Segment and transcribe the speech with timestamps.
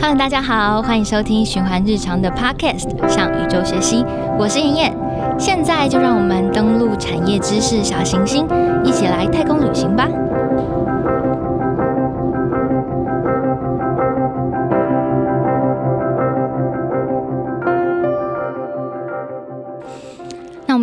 [0.00, 4.04] Hello，大家好，欢迎收听循环日常的 Podcast，向宇宙学习，
[4.38, 4.96] 我是妍妍。
[5.38, 8.46] 现在就让我们登录产业知识小行星，
[8.84, 10.08] 一起来太空旅行吧。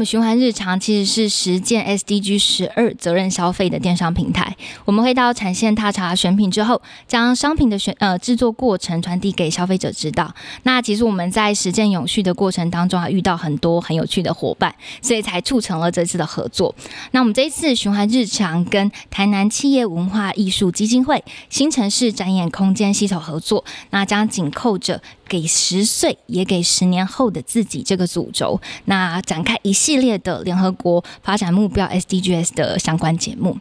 [0.05, 4.55] 循环日常其实是实践 SDG 十二责任消费的电商平台。
[4.85, 10.33] 我们会到产线踏查选品之后，将商品的选呃制作过程传递给消费者知道。
[10.63, 16.75] 那其实我们在实践永续的过程当中，还遇到很多很有趣的伙伴，所以才促成了这次的合作。
[17.11, 25.01] 那我们这一次循环日常跟台南企业文化艺术基金会新城市展演空间携手合作，那将紧扣着。
[25.27, 33.57] 给十岁，也给十年后的自己这个主轴，那展开一系列的联合国发展目标 SDGs 的相关节目。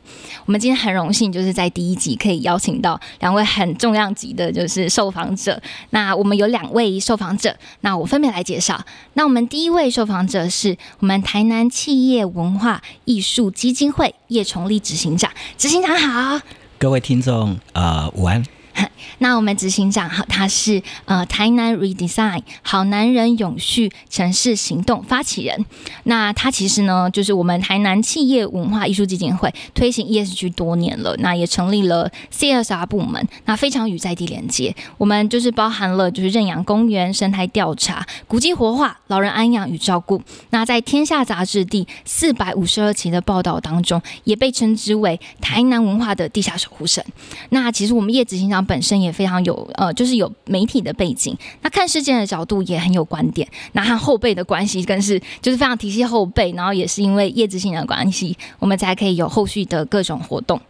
[0.46, 5.60] 我们今天很荣幸，就是在第一集可以邀请到两位很重量级的，就是受访者。
[5.90, 8.82] 那我们有两位受访者，那我分别来介绍。
[9.14, 16.40] 那我们第一位受访者是我们台南企业文化艺术基金会叶崇立执行长，执行长好，
[16.78, 18.44] 各位听众啊，午安。
[19.18, 25.64] 那我们执行长好，他是呃台南 Redesign 好男人永续城市行动发起人。
[26.04, 34.74] 那他其实呢，就是我们台南企业文化艺术基金会推行 ESG 多年了，那也成立了 CSR 部门，那非常与在地连接。
[34.98, 40.20] 我们就是包含了就是认养公园生态调查、古迹活化、老人安养与照顾。
[40.50, 47.04] 那在天下杂志第四百五十二期的报道当中，也被称之为台南文化的地下守护神。
[47.50, 53.48] 那其实我们叶执行长本身也非常有呃，就是有媒体的背景，那看事件的角度也很有观点。
[53.72, 60.60] 那和后辈的关系更是就是非常体系后辈，然后也是因为业执行的关系，我们才可以有后续的各种活动。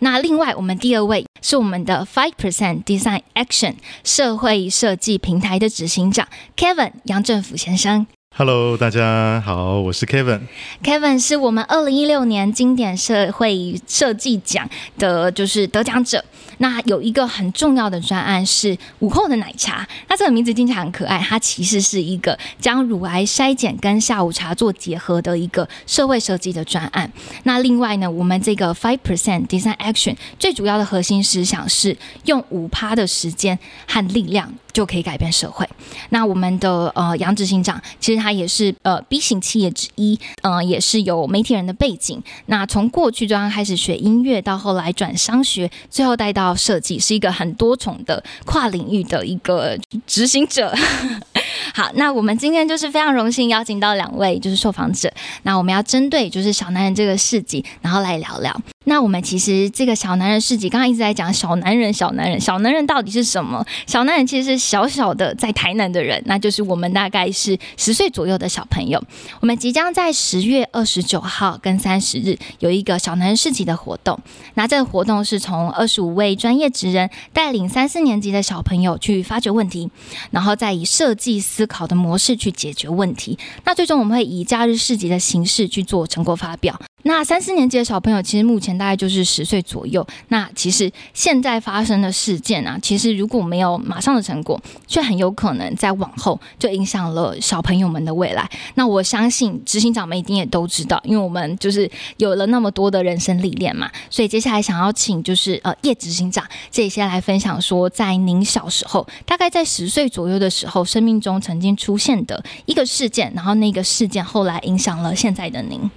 [0.00, 3.74] 那另外，我们第二位是我们的 Five Percent Design Action
[4.04, 8.06] 社会设计平台的执行长 Kevin 杨政府先生。
[8.38, 10.42] Hello，大家好，我是 Kevin。
[10.84, 16.24] Kevin 是我们二零一六年经典社会设计奖的，就是得奖者。
[16.58, 27.10] 那有一个很重要的专案是午后的奶茶，那这个名字听起来很可爱，它其实是一个将乳癌筛检跟下午茶做结合的一个社会设计的专案。
[27.42, 31.96] 那另外呢，我们这个 Five Percent Design Action 最主要的核心思想是
[32.26, 33.58] 用五趴的时间
[33.88, 34.54] 和力量。
[34.70, 35.68] 就可以改变社会。
[36.10, 42.22] 那我们的呃杨执行长，其实他也是呃 B 型企业之一，嗯，也是有媒体人的背景。
[42.46, 50.72] 那从过去就刚开始学音乐，到后来转商学，最后带到设计，是一个很多重的跨领域的一个执行者。
[51.74, 55.12] 好，那我们今天就是非常荣幸邀请到两位就是受访者。
[55.42, 58.60] 那我们要针对就是小男人这个事迹，然后来聊聊。
[58.88, 63.62] 那我们其实这个小男人市集，刚刚一直在讲小男人，小男人，小男人到底是什么？
[63.86, 69.00] 小男人其实是小小的在台南的人，那就是我们大概是十岁左右的小朋友。
[69.40, 74.18] 我们即将在十月二十九号跟三十日有一个小男人市集的活动。
[74.54, 79.90] 那这个活动是从二十五位专业职人带领三四年级的小朋友去发掘问题，
[80.30, 83.38] 然后再以设计思考的模式去解决问题。
[83.64, 86.80] 那最终我们会以假日市集的形式去做成果发表。
[87.08, 90.06] 那三四年级的小朋友，其实目前大概就是十岁左右。
[90.28, 98.46] 那其实现在发生的事件啊，其实如果没有马上的成果，却很有可能在往后就影响了小朋友们的未来。
[98.74, 103.90] 那我相信执行长们一定也都知道，因为我们就是有了那么多的人生历练嘛。
[104.10, 115.90] 所以接下来想要请就是呃叶执行长这些来分享，说在您小时候，大概在十岁左右的时候，生命中曾经出现的一个事件，然后那个事件后来影响了现在的您。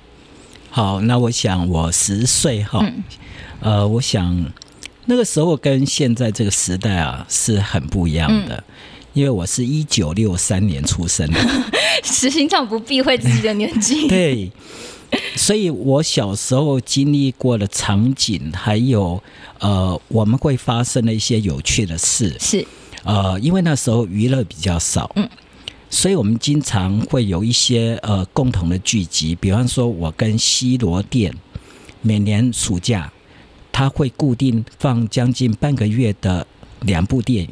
[0.73, 2.81] 好，那我想我十岁哈，
[3.59, 4.51] 呃，我想
[5.05, 8.63] 那个时候跟现在这个时代啊是很不一样的，
[9.11, 11.39] 因为我是一九六三年出生的，
[12.05, 14.49] 实行长不避讳自己的年纪， 对，
[15.35, 19.21] 所以我小时候经历过的场景，还有
[19.59, 22.65] 呃，我们会发生的一些有趣的事，是。
[23.03, 25.27] 呃，因为那时候娱乐比较少，嗯。
[25.93, 31.31] 所以，我们经常会有一些呃共同的聚集，比方说，我跟西罗店
[32.01, 33.11] 每年暑假，
[33.73, 36.47] 他会固定放将近半个月的
[36.79, 37.49] 两部电影。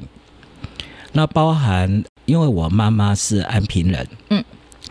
[1.12, 4.44] 那包含，因为我妈妈是安平人，嗯，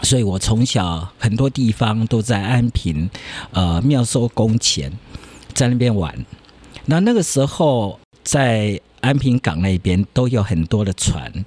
[0.02, 3.08] 所以我从小很多地方都在安平，
[3.52, 4.92] 呃，妙寿宫前，
[5.54, 6.14] 在那边玩。
[6.84, 11.44] 那那个时候，在安平港那边都有很多的船。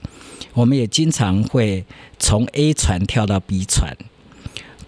[0.54, 1.86] 我们也经常会
[2.20, 3.96] 从 A 船跳到 B 船，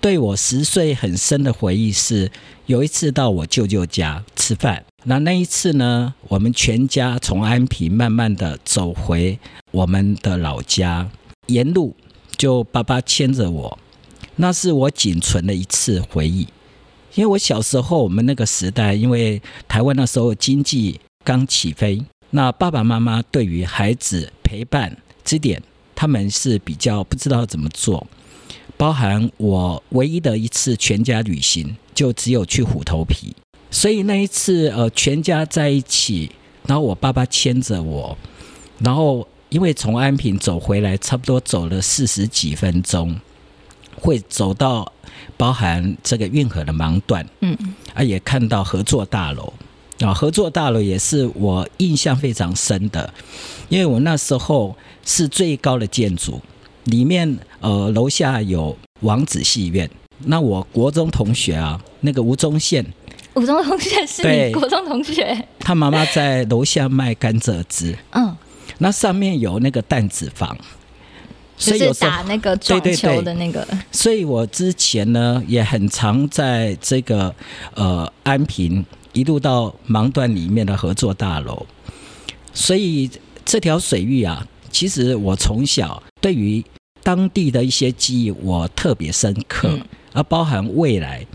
[0.01, 2.30] 对我十岁很深的回忆是，
[2.65, 9.39] 有一次到我舅舅家吃饭，那那一次呢，我们全家从安平慢慢的走回
[9.71, 11.09] 我们的老家，
[11.48, 11.95] 沿路
[12.36, 13.80] 就爸爸牵着我，
[14.36, 16.48] 那是我仅存的一次回忆。
[17.16, 22.04] 因为我小时候，我们那个时代，因为台湾那时候经济刚起飞，
[22.35, 25.62] 那爸爸妈妈对于孩子陪伴这点，
[25.94, 28.07] 他们是比较不知道怎么做。
[28.75, 33.35] 包含我唯一的一次全家旅行，就只有去虎头皮。
[33.69, 36.31] 所以那一次，呃，全家在一起，
[36.65, 38.18] 然后我爸爸牵着我，
[38.80, 43.15] 然后因为从安平走回来，差不多走了四十几分钟，
[43.95, 44.91] 会走到
[45.38, 47.56] 包含这个运河的盲段，嗯，
[47.94, 49.53] 啊，也看到合作大楼
[50.06, 53.14] 啊，合作大楼也是我印象非常深的，
[53.70, 56.42] 因为我那时候是最高的建筑，
[56.86, 59.90] 里面呃楼下有王子戏院，
[60.26, 62.86] 那我国中同学啊，那个吴宗宪，
[63.34, 68.36] 吴宗同学是你国中同学，他妈妈在楼下卖甘蔗汁，嗯，
[68.80, 70.58] 那上面有那个弹子房，
[71.58, 77.34] 所就是以打那个撞球的那个，所以我之前呢也很常在这个
[77.76, 81.65] 呃安平一路到盲段里面的合作大楼，
[82.54, 83.10] 所以
[83.45, 86.63] 这条水域啊，其实我从小对于
[87.01, 89.81] 当地的一些记忆我特别深刻，嗯
[90.13, 91.25] 而包含未来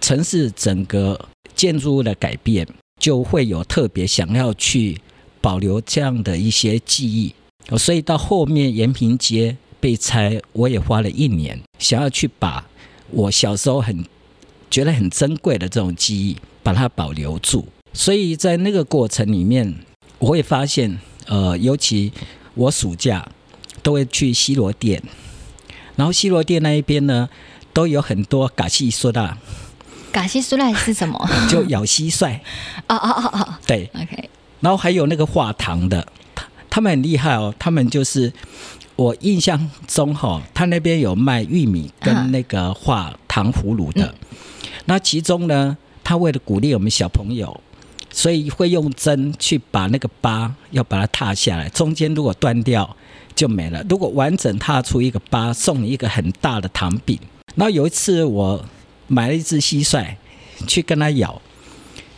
[0.00, 2.66] 城市整个建筑物的改变，
[3.00, 5.00] 就会有特别想要去
[5.40, 7.34] 保留这样的一些记忆。
[7.68, 12.66] 哦所以到后面延平街被拆，我也花了一年，想要去把
[13.10, 14.04] 我小时候很
[14.70, 17.66] 觉得很珍贵的这种记忆，把它保留住。
[17.92, 19.74] 所以在那个过程里面，
[20.18, 22.12] 我会发现，呃，尤其
[22.54, 23.26] 我暑假
[23.82, 25.02] 都会去西罗店，
[25.96, 27.28] 然后西罗店那一边呢，
[27.72, 29.36] 都有很多嘎西说的，
[30.12, 31.28] 嘎西苏拉是什么？
[31.48, 32.38] 就咬蟋蟀，
[32.88, 34.28] 哦哦哦哦对，，OK，
[34.60, 38.32] 然后还有那个画糖的，他他们很厉害哦，他们就是
[38.96, 44.14] 我印象中哈、他那边有卖玉米嗯跟那个画糖葫芦的。
[44.88, 47.60] 那其中呢，他为了鼓励我们小朋友，
[48.10, 52.96] 所以会用针去把那个疤要把它踏下来，中间如果断掉
[53.34, 53.84] 就没了。
[53.86, 57.18] 如果完整踏出一个疤，送你一个很大的糖饼。
[57.54, 58.64] 然后有一次我
[59.06, 60.06] 买了一只蟋蟀
[60.66, 61.38] 去跟它咬，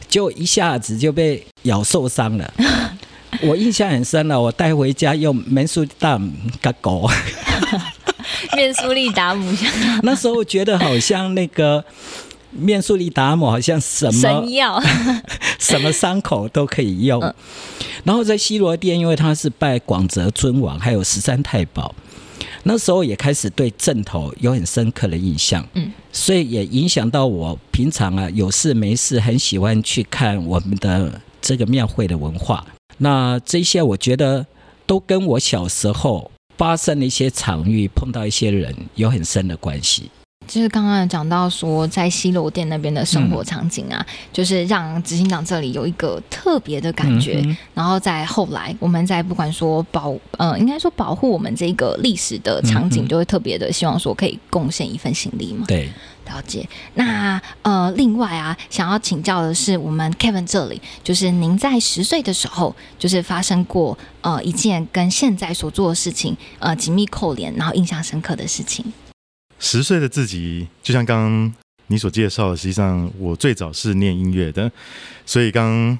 [0.08, 2.54] 就一下子就被咬受伤了。
[3.42, 6.32] 我印象很深了，我带回家用门苏蛋
[6.62, 7.08] 给狗，
[8.54, 9.70] 面苏利达姆像
[10.04, 11.84] 那时候觉得好像那个
[12.50, 14.80] 面素利达姆好像什么神药，
[15.58, 17.34] 什么伤口都可以用嗯。
[18.04, 21.94] 然后在西罗殿，因为他是拜广泽尊王，还有十三太保，
[22.64, 25.66] 那时候也开始对正头有很深刻的印象。
[25.74, 32.64] 嗯，所以也影响到我平常啊有事没事很喜欢去看我们的这个庙会的文化。
[32.98, 34.44] 那这些我觉得
[34.86, 40.10] 都跟我小时候发生的一些场域、碰到一些人有很深的关系。
[40.50, 47.40] 就是刚刚有讲到说，在西楼店那边的生活场景啊，就是让执行长这里有一个特别的感觉。
[47.44, 55.64] 嗯然后在后来，我们在不管说保呃，应该说保护我们这个历史的场景，就会特别的希望说可以贡献一份心力嘛。
[55.68, 55.88] 对，
[56.26, 56.68] 了解。
[56.94, 68.92] 那呃，另外啊，想要请教的是，我们 Kevin 这里，就是您在十岁的时候，就是发生过呃一件跟现在所做的事情呃紧密扣连，然后印象深刻的事情。
[69.60, 71.54] 十岁的自己，就像刚刚
[71.88, 74.72] 你所介绍的，实际上我最早是念音乐的，
[75.26, 75.96] 所以刚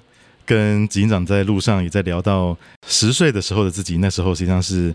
[0.46, 2.56] 跟警长在路上也在聊到
[2.88, 4.94] 十岁的时候的自己，那时候实际上是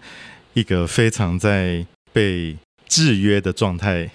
[0.55, 2.57] 一个非常在被
[2.87, 4.09] 制约的状态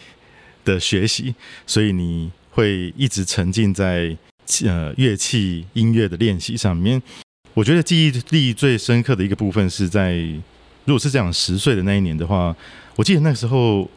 [0.65, 1.33] 的学习，
[1.65, 4.17] 所以你会一直沉浸在
[4.65, 7.01] 呃乐器音乐的练习上面。
[7.55, 10.17] 我觉得记忆力最深刻的一个部分是在，
[10.85, 12.55] 如果是这样十岁的那一年的话，
[12.97, 13.89] 我记得那时候。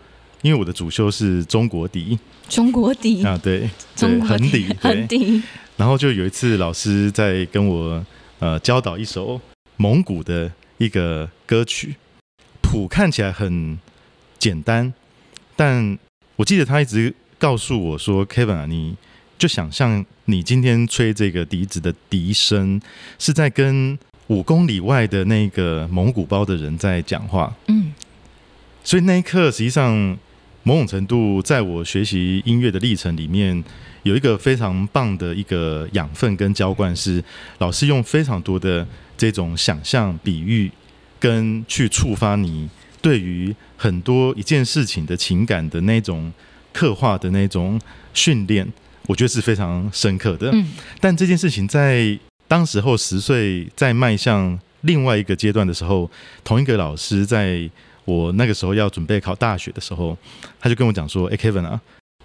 [0.44, 2.20] 因为我的主修是中国笛
[2.50, 5.18] 中国笛，啊，对，对，中国横笛，横 对。
[5.18, 5.42] 笛，
[5.78, 8.06] 然后就有一次老师在跟我
[8.40, 9.40] 呃教导一首
[9.78, 11.96] 蒙古的一个歌曲，
[12.62, 13.80] 谱看起来很
[14.38, 14.94] 简单，
[15.56, 15.98] 但
[16.36, 18.98] 我记得他一直告诉我说，Kevin 啊，你
[19.40, 22.82] 就想象你今天吹这个笛子的笛声
[23.18, 23.98] 是在跟
[24.28, 27.94] 五公里外的那个蒙古包的人在讲话，嗯。
[28.86, 30.18] 所以那一刻，实际上
[30.64, 33.64] 某种程度，在我学习音乐的历程里面，
[34.04, 37.24] 有一个非常棒的一个养分跟浇灌，是
[37.60, 40.72] 老师用非常多的这种想象、比喻，
[41.20, 42.70] 跟去触发你
[43.02, 46.32] 对于很多一件事情的情感的那种
[46.72, 47.80] 刻画的那种
[48.14, 48.66] 训练，
[49.08, 50.50] 我觉得是非常深刻的。
[50.54, 50.66] 嗯
[51.02, 52.18] 但这件事情在
[52.48, 56.10] 当时候十岁，在迈向另外一个阶段的时候，
[56.44, 57.70] 同一个老师在
[58.06, 60.18] 我那个时候要准备考大学的时候，
[60.60, 61.80] 他就跟我讲说：“哎、k e v i n 啊，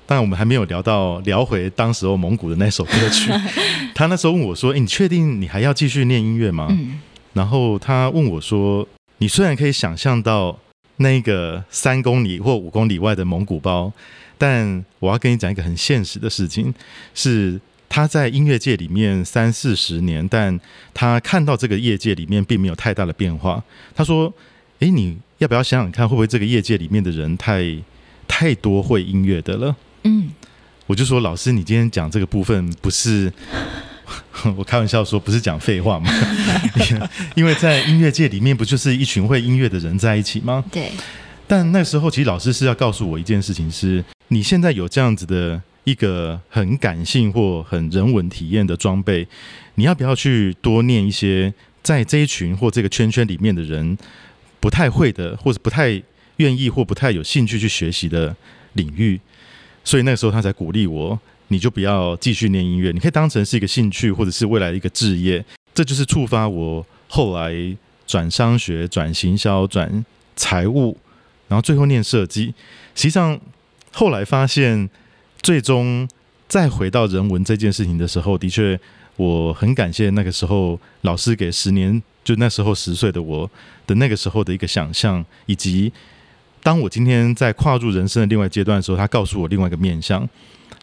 [0.06, 3.30] 当然我们还没有聊到聊回当时候蒙古的那首歌曲。
[3.94, 7.00] 他那时候问我说：‘哎、你确定你还要继续念音乐吗？’嗯
[7.34, 10.58] 然后他问我说：‘你虽然可以想象到
[10.96, 13.92] 那个三公里或五公里外的蒙古包，
[14.36, 16.74] 但我要跟你讲一个很现实的事情，
[17.14, 20.58] 是他在音乐界里面三四十年，但
[20.92, 23.62] 他看到这个业界里面并没有太大的变化。
[23.94, 24.32] 他说
[24.80, 27.76] ：‘诶，你要不要想想看，会不会这个业界里面的人太
[28.26, 30.30] 太多会音乐的了？’嗯
[30.86, 33.30] 我就说：‘老师，你今天讲这个部分不是……’
[34.56, 36.10] 我开玩笑说，不是讲废话吗？
[37.36, 40.64] 因为在音乐界里面，不就是一群会音乐的人在一起吗？
[40.72, 40.92] 对，
[41.46, 49.28] 但那时候，其实老师是要告诉我一件事情是：你现在有这样子的一个很感性或很人文体验的装备，
[49.74, 53.98] 你要不要去多念一些在这一群或这个圈圈里面的人
[54.60, 56.02] 不太会的，或者不太
[56.36, 58.34] 愿意或不太有兴趣去学习的
[58.74, 59.20] 领域？
[59.84, 65.44] 所以那个时候他才鼓励我，你就不要继续念音乐，你可以当成是一个兴趣，或者是未来一个置业。
[65.74, 67.54] 这就是触发我后来
[68.06, 70.98] 转商学、转行销、转财务，
[71.46, 72.52] 然后最后念设计。
[72.94, 73.38] 实际上
[73.92, 74.90] 后来发现，
[75.40, 76.08] 最终
[76.48, 78.78] 再回到人文这件事情的时候，的确
[79.16, 83.50] 我很感谢那个时候老师给十年，就那时候十岁的我
[83.86, 85.90] 的那个时候的一个想象，以及
[86.62, 90.28] 当我今天在跨入人生的另外阶段的时候，他告诉我另外一个面向。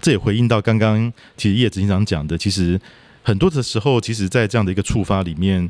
[0.02, 2.82] 这也回应到刚刚其实叶子经常讲的，其实
[3.22, 5.70] 很多的时候，其实，在这样的一个触发里面，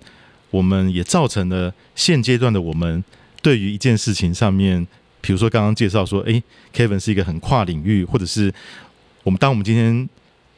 [0.49, 3.03] 我们也造成了现阶段的我们
[3.41, 4.87] 对于一件事情上面，
[5.19, 6.41] 比如说刚刚介绍说，诶
[6.71, 8.53] k e v i n 是一个很跨领域，或者是
[9.23, 10.07] 我们当我们今天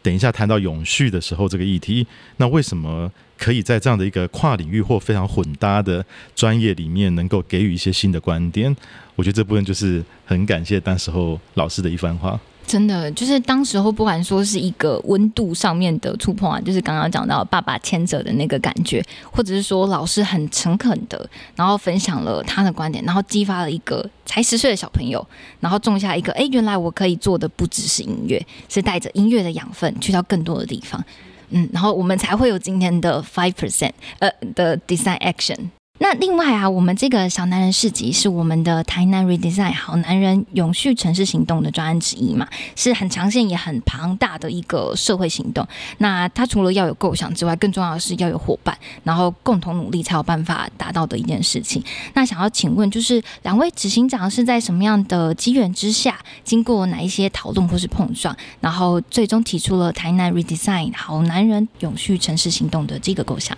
[0.03, 2.05] 等一下谈到永续的时候，这个议题，
[2.37, 6.03] 那为什么可以在这样的一个跨领域或非常混搭的
[6.35, 8.75] 专业里面，能够给予一些新的观点？
[9.15, 12.39] 我觉得这部分就是很感谢当时候老师的一番话。
[12.67, 19.01] 真的就是当时候不管说是一个温度上面的触碰啊，就是刚刚讲到爸爸牵着的那个感觉，
[19.31, 25.25] 或者是说老师很诚恳的，然后分享了他的观点，然后激发了一个才十岁的小朋友，
[25.61, 31.01] 然后种下一个，哎，原来我可以做的不只是音乐，是带着音乐的养分去到更多的地方，
[31.49, 35.69] 嗯，然后我们才会有今天的 five percent 呃的 design action。
[35.99, 45.67] 那另外啊，我们这个小男人市集是我们的台南 Redesign 好男人永续城市行动的专案之一嘛，是很长线也很庞大的一个社会行动。
[45.97, 51.83] 那它除了要有构想之外，更重要的是要有伙伴，然后共同努力才有办法达到的一件事情。
[52.13, 63.57] 那想要请问，就是两位执行长是在什么样的机缘之下，经过哪一些讨论或是碰撞，然后最终提出了台南 Redesign 好男人永续城市行动的这个构想？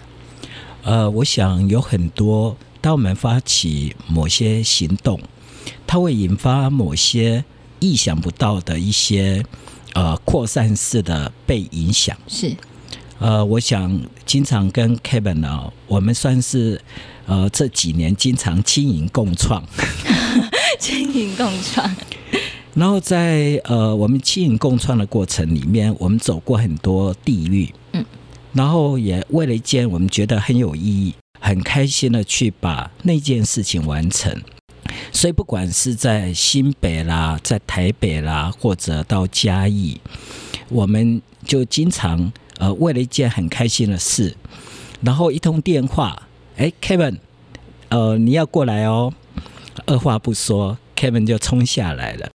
[0.83, 5.19] 呃，我想有很多，当我们发起某些行动，
[5.85, 7.43] 它会引发某些
[7.79, 9.43] 意想不到的一些
[9.93, 12.17] 呃扩散式的被影响。
[12.27, 12.55] 是，
[13.19, 16.81] 呃，我想经常跟 Kevin 呢，我们算是
[17.25, 19.63] 呃这几年经常经营共创，
[20.79, 21.93] 经营共创，
[22.73, 27.78] 然后在呃我们经营共创的过程里面，我们走过很多地域，嗯，
[28.53, 34.41] 然后也为了一件我们觉得很有意义、很开心的去把那件事情完成。
[35.11, 39.99] 所以不管是在新北啦，在台北啦，或者到嘉义，
[40.69, 44.35] 我们就经常呃为了一件很开心的事，
[45.01, 46.27] 然后一通电话，
[46.57, 47.17] 哎，Kevin，
[47.89, 49.13] 呃，你要过来哦。
[49.85, 52.29] 二话不说，Kevin 就冲下来了。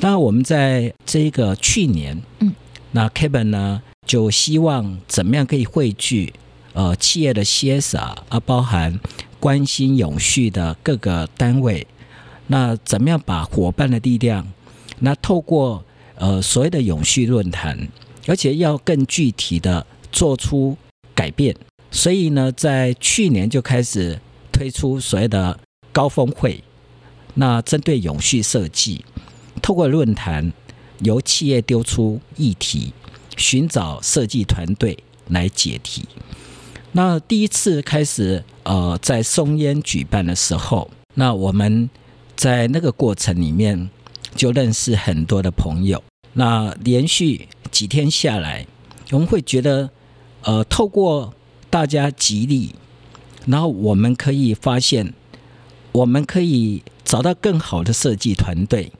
[0.00, 2.54] 那我们在这个去年，嗯，
[2.92, 6.32] 那 Kevin 呢就希望怎么样可以汇聚
[6.72, 8.98] 呃企业的 CSR 啊，包含
[9.38, 11.86] 关心永续的各个单位，
[12.48, 14.52] 那怎么样把伙伴的力量，
[14.98, 15.84] 那透过
[16.16, 17.86] 呃所谓的永续论坛，
[18.26, 20.76] 而且要更具体的做出
[21.14, 21.54] 改变。
[21.92, 25.56] 所以呢，在去年就开始推出所谓的
[25.92, 26.64] 高峰会。
[27.34, 29.04] 那针对永续设计，
[29.62, 30.52] 透过论坛，
[30.98, 32.92] 由企业丢出议题，
[33.40, 34.96] 寻找设计团队
[35.28, 36.06] 来解题。
[36.92, 41.88] 那第一次开始，呃，在松烟举办的时候，那我们
[42.36, 43.88] 在那个过程里面
[44.36, 46.02] 就认识很多的朋友。
[46.34, 48.66] 那连续几天下来，
[49.10, 49.90] 我们会觉得，
[50.42, 51.32] 呃，透过
[51.70, 52.74] 大家极力，
[53.46, 55.14] 然后我们可以发现，
[55.92, 58.92] 我们可以找到更好的设计团队，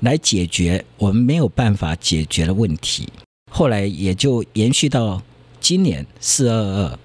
[0.00, 3.08] 来解决我们没有办法解决的问题。
[3.56, 5.22] 后来也就延续到
[5.60, 6.98] 今年四二二，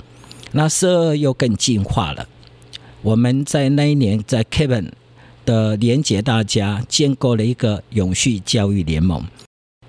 [0.53, 2.27] 那四二二又更进化了。
[3.03, 4.91] 我们在那一年在 Kevin
[5.46, 9.24] 的连接大家建构了一个永续教育联盟。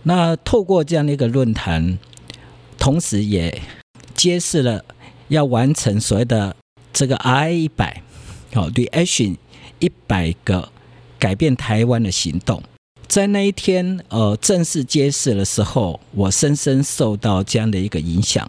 [0.03, 1.99] 那透过这样的一个论坛，
[2.79, 3.63] 同时也
[4.15, 4.85] 揭示了
[5.29, 6.55] 要完成所谓的
[6.93, 8.03] 这个 I 一百，
[8.53, 9.39] 好对 Action
[9.79, 10.71] 一百个
[11.19, 12.63] 改变台湾的行动。
[13.11, 18.49] 在那一天，呃，正式揭示的时候，我深深受到这样的一个影响。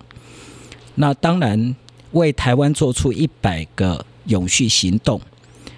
[0.94, 1.76] 那当然，
[2.12, 5.20] 为台湾做出一百个永续行动，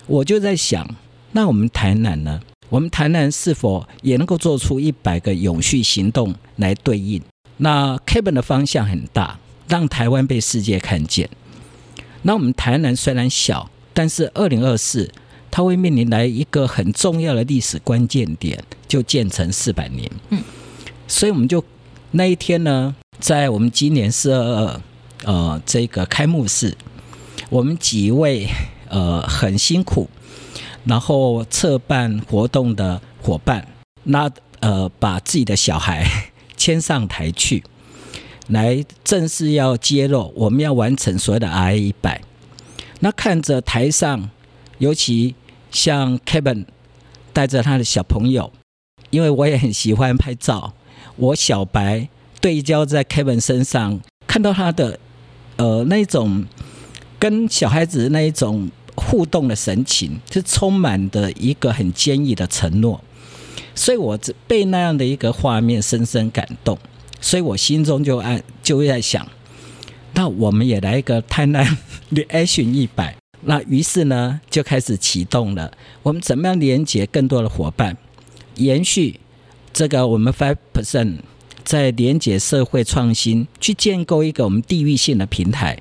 [0.06, 0.86] 我就在想，
[1.32, 2.42] 那我们台南呢？
[2.68, 7.22] 我们台南是否也能够做出一百个永续行动来对应？
[7.56, 11.30] 那 Kevin 的方向很大，让台湾被世界看见。
[12.24, 15.10] 那我们台南虽然小，但是二零二四。
[15.56, 18.58] 它会面临来一个很重要的历史关键点，
[18.88, 20.10] 就建成四百年。
[20.30, 20.42] 嗯，
[21.08, 21.64] 所以我们就
[22.10, 24.82] 那一天呢，在我们今年四二二
[25.26, 26.76] 呃这个开幕式，
[27.52, 28.48] 我们几位
[28.90, 30.10] 呃很辛苦，
[30.86, 33.68] 然后策办活动的伙伴，
[34.06, 34.28] 那
[34.60, 36.04] 呃把自己的小孩
[36.58, 37.64] 牵上台去，
[38.48, 42.24] 来正式要揭露我们要完成所谓的 I 一百。
[43.02, 44.32] 那看着台上，
[44.80, 45.36] 尤其。
[45.74, 46.66] 像 Kevin
[47.34, 48.54] 带着他的小朋友，
[49.10, 50.74] 因为我也很喜欢拍照，
[51.18, 52.08] 我小白
[52.40, 55.00] 对焦在 Kevin 身上，看到他的
[55.58, 56.46] 呃那种
[57.20, 63.04] 跟小孩子那一种互动的神情，是充满的一个很坚毅的承诺，
[63.74, 66.78] 所以我被那样的一个画面深深感动，
[67.20, 69.28] 所以我心中就按就在想，
[70.14, 71.78] 那我们也来一个台南
[72.12, 73.16] Reaction 一百。
[73.46, 75.72] 那于是呢，就开始启动了。
[76.02, 77.98] 我们怎么样连接更多的伙伴，
[78.56, 79.20] 延续
[79.74, 81.18] 这个我们 Five Percent
[81.64, 85.80] 在连接社会创新，去建构一个我们地域性的平台。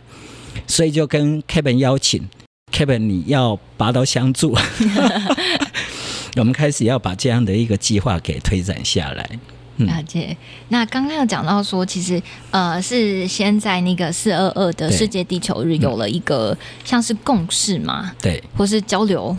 [0.66, 2.28] 所以就跟 Kevin 邀请
[2.72, 4.56] ，Kevin 你要拔刀相助，
[6.36, 9.38] 我们开始要把这样的一个计划给推展下来。
[9.78, 10.36] 了解。
[10.68, 19.36] 那刚刚有讲到说，其实呃是先在那个四二二的世界地球日有了一个像是共识嘛，对，或是交流。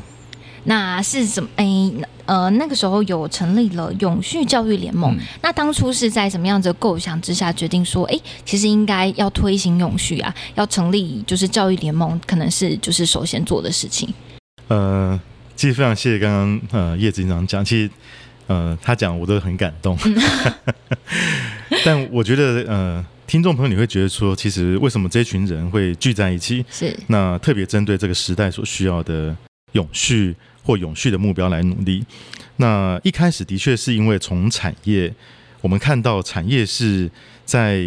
[0.66, 1.50] 那是什么？
[1.58, 1.66] 哎，
[2.26, 5.14] 呃，那个时候有成立了永续教育联盟。
[5.42, 14.08] 那当初是在什么样子的构想之下决定说，哎，其实应该要推行永续啊，要成立就是教育联盟，可能是就是首先做的事情。
[14.70, 15.20] 呃，
[15.58, 17.92] 其实非常谢谢刚刚呃叶子警长讲，其实。
[18.48, 19.98] 呃，他讲我都很感动，
[21.86, 26.66] 但我觉得呃，听众朋友你会觉得说，其实为什么这群人会聚在一起？
[26.70, 29.36] 是那特别针对这个时代所需要的
[29.72, 32.06] 永续或永续的目标来努力。
[32.58, 35.14] 那一开始的确是因为从产业，
[35.62, 37.10] 我们看到产业是
[37.46, 37.82] 在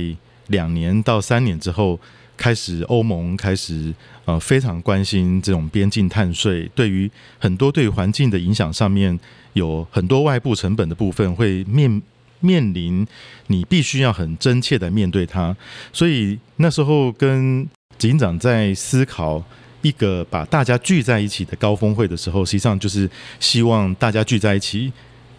[0.49, 1.99] 两年到三年之后。
[2.39, 3.91] 开始，欧盟开始
[4.27, 9.19] 呃非常关心这种边境碳税，对于很多对环境的影响上面
[9.57, 12.03] 有很多外部成本的部分会面
[12.41, 13.07] 面临，
[13.47, 15.57] 你必须要很真切的面对它。
[15.93, 17.67] 所以那时候跟
[17.97, 19.43] 警长在思考
[19.81, 23.09] 一个把大家聚在一起的高峰会的时候，实际上就是
[23.41, 24.93] 希望大家聚在一起，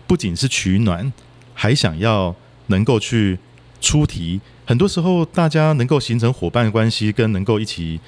[0.07, 1.13] 不仅是取暖，
[1.53, 2.35] 还想要
[2.67, 3.37] 能够去
[3.79, 4.41] 出题。
[4.65, 7.99] 很多时候，大家能够形成伙伴关系，跟能够一起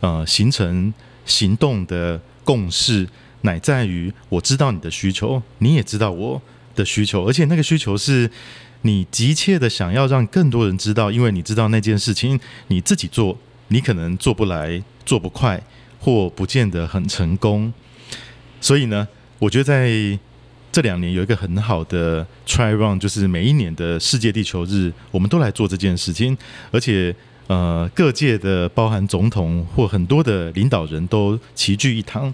[0.00, 0.92] 呃形成
[1.26, 3.06] 行动的共识，
[3.42, 6.40] 乃在于我知道你的需求，你也知道我
[6.74, 8.30] 的需求，而且那个需求是
[8.82, 15.62] 你急切的想要让更多人知道，因为你知道那件事情你自己做，你可能做不来、做不快，
[16.00, 17.72] 或不见得很成功。
[18.60, 20.18] 所以呢，我觉得在。
[20.70, 26.36] 这两年有一个很好的 try run，就是每一年的世界地球日，我们都来做这件事情，
[26.70, 27.12] 而且
[27.46, 32.32] 呃各界的包含总统或很多的领导人都齐聚一堂。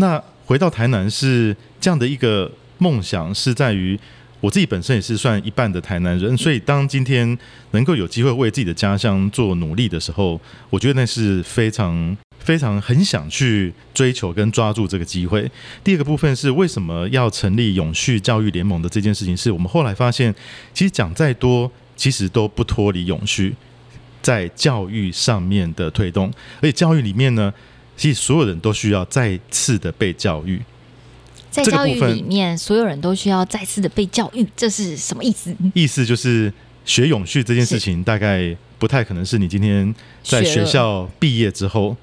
[0.00, 3.96] 那回到台南是这样的一个梦想，是在于
[4.40, 7.38] 我自己本身也是算一半的台南人，所以当今天
[7.70, 12.16] 能够有机会为自己的家乡做努力的时候，我觉得那是非常。
[12.40, 15.48] 非常很想去追求跟抓住这个机会。
[15.84, 20.34] 第二个部分是为什么要成立永续教育联盟的这件事情，是我们后来发现，
[20.72, 23.54] 其实讲再多，其实都不脱离永续
[24.22, 26.32] 在教育上面的推动。
[26.62, 27.52] 而且教育里面呢，
[28.00, 30.58] 其实所有人都需要再次的被教育。
[31.50, 35.54] 在教育里面，所有人都需要再次的被教育，这是什么意思？
[35.74, 36.50] 意思就是
[36.86, 41.94] 学永续这件事情，大概不太可能是你今天在学校毕业之后。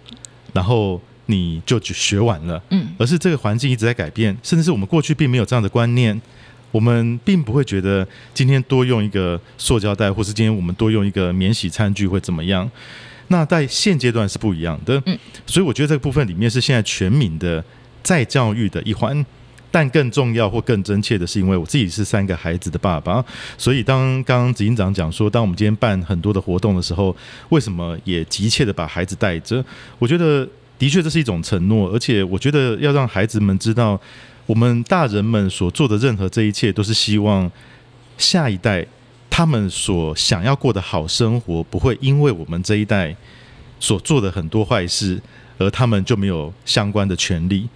[0.54, 6.20] 然后你就学完了，嗯，而是这个环境一直在改变，甚至是我们过去并没有这样的观念，
[6.72, 12.70] 我们并不会觉得今天多用一个塑胶袋，或是今天我们多用一个免洗餐具会怎么样。
[13.28, 17.64] 那在现阶段是不一样的，嗯，所以我觉得这个部分里面是现在全民的
[18.02, 19.26] 再教育的一环。
[19.70, 23.24] 但更重要或更真切的是，因为我自己是三个孩子的爸爸，
[23.58, 27.16] 所以当刚刚执行长讲说，当我们今天办很多的活动的时候，
[27.50, 29.64] 为什么也急切的把孩子带着？
[30.00, 30.48] 我觉得
[30.80, 34.00] 的确这是一种承诺，而且我觉得要让孩子们知道，
[34.46, 37.52] 我们大人们所做的任何这一切，都是希望
[38.18, 38.84] 下一代
[39.38, 43.16] 他们所想要过的好生活，不会因为我们这一代
[43.80, 45.22] 所做的很多坏事，
[45.60, 47.70] 而他们就没有相关的权利，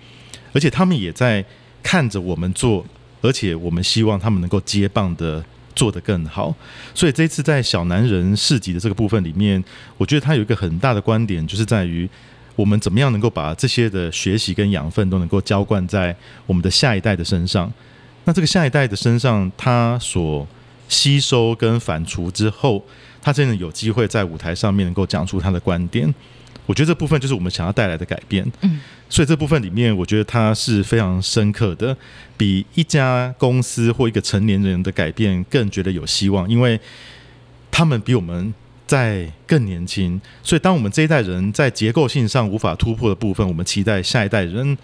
[0.53, 1.45] 而且他们也在。
[1.83, 2.85] 看着我们做，
[3.21, 5.43] 而且我们希望他们能够接棒的
[5.75, 6.55] 做得更好。
[6.93, 9.63] 所以这次在小男人市集的这个部分里面，
[9.97, 12.07] 我觉得他有一个很大的观点，就是在于
[12.55, 17.73] 我们怎么样能够把这些的学习跟养分都能够浇灌在我们的下一代的身上。
[18.25, 20.47] 那这个下一代的身上，他所
[20.91, 22.83] 吸收跟反刍之后，
[23.21, 26.13] 他真的有机会在舞台上面能够讲出他的观点。
[26.65, 31.95] 我觉得这部分就是我们想要带来的改变，嗯，所以这部分里面，我觉得它是非常深刻的，
[32.37, 36.79] 比一家公司或一个成年人的改变更觉得有希望，因为
[37.71, 38.53] 他们比我们
[38.85, 44.77] 在更年轻，所以当我们这一代人在结构性上无法突破的部分，我们期待下一代人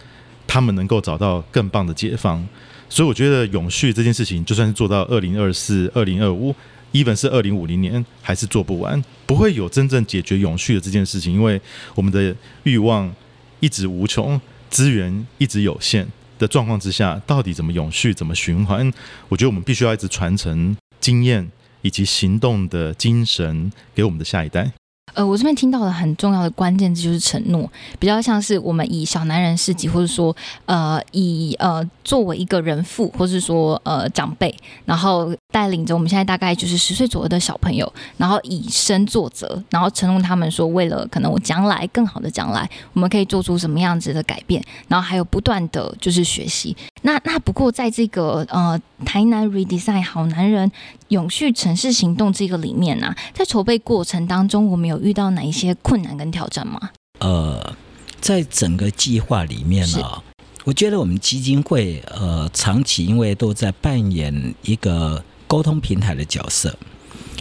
[0.47, 2.45] 他们能够找到更棒的解放。
[2.89, 6.55] 所以我觉得永续这件事情，就算是做到二零二四、二零二五。
[6.93, 11.59] even 是二零五零年还是做不完，不会有真正解决永续的这件事情，因为
[11.93, 13.13] 我们的欲望
[13.59, 16.07] 一直无穷，资源一直有限
[16.39, 18.91] 的状况之下，到底怎么永续，怎么循环？
[19.27, 24.71] 我觉得我们必须要一直传承经验以及行动的精神给我们的下一代。
[25.13, 46.73] 呃，我这边听到的很重要的关键字就是承诺，比较像是我们以小男人事迹，或者说呃以呃作为一个人父，或是说呃长辈，然后带领着我们现在大概就是十岁左右的小朋友，然后以身作则，然后承诺他们说，为了可能我将来更好的将来，我们可以做出什么样子的改变，然后还有不断的就是学习。
[47.01, 50.71] 那那不过在这个呃台南 redesign 好男人
[51.09, 56.79] 永续城市行动这个里面呢，在筹备过程当中，我们有遇到哪一些困难跟挑战吗？
[57.19, 57.75] 呃，
[58.21, 60.23] 在整个计划里面呢，
[60.67, 66.77] 我觉得我们基金会呃长期因为都在扮演一个沟通平台的角色，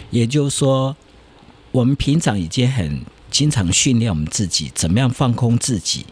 [0.09, 0.95] 也就是说，
[1.73, 6.05] 我们平常已经很经常训练我们自己，怎么样放空自己，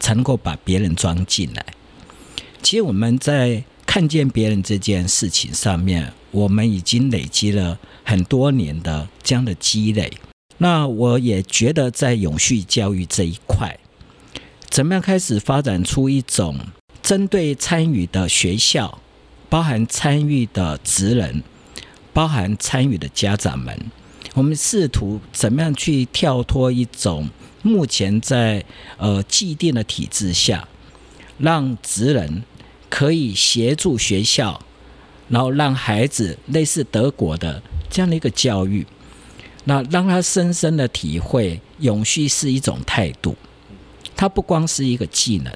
[0.00, 1.62] 才能够把别人装进来。
[2.62, 10.10] 其实我们在看见别人这件事情上面，我们已经累积了很多年的这样的积累。
[10.56, 13.78] 那我也觉得，在永续教育这一块，
[14.72, 16.58] 怎么样开始发展出一种
[17.02, 18.98] 针对参与的学校，
[19.50, 21.42] 包含参与的职人，
[22.14, 23.78] 包含参与的家长们，
[24.32, 27.28] 我们试图怎么样去跳脱一种
[27.60, 28.64] 目前在
[28.96, 30.66] 呃既定的体制下，
[31.36, 32.42] 让职人。
[32.88, 34.60] 可以协助学校，
[35.30, 38.86] 然后让孩子类似德国的这样的一个教育，
[39.64, 43.34] 那让他深深的体会永续是一种态度，
[44.22, 45.52] 它不光是一个技能。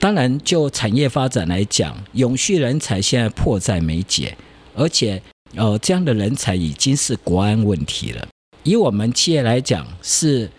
[0.00, 4.36] 当然，就产业发展来讲，永续人才现在迫在眉睫，
[4.74, 5.22] 而且
[5.54, 8.26] 呃，这样的人才已经是国安问题了。
[8.64, 10.50] 以我们企业来讲，是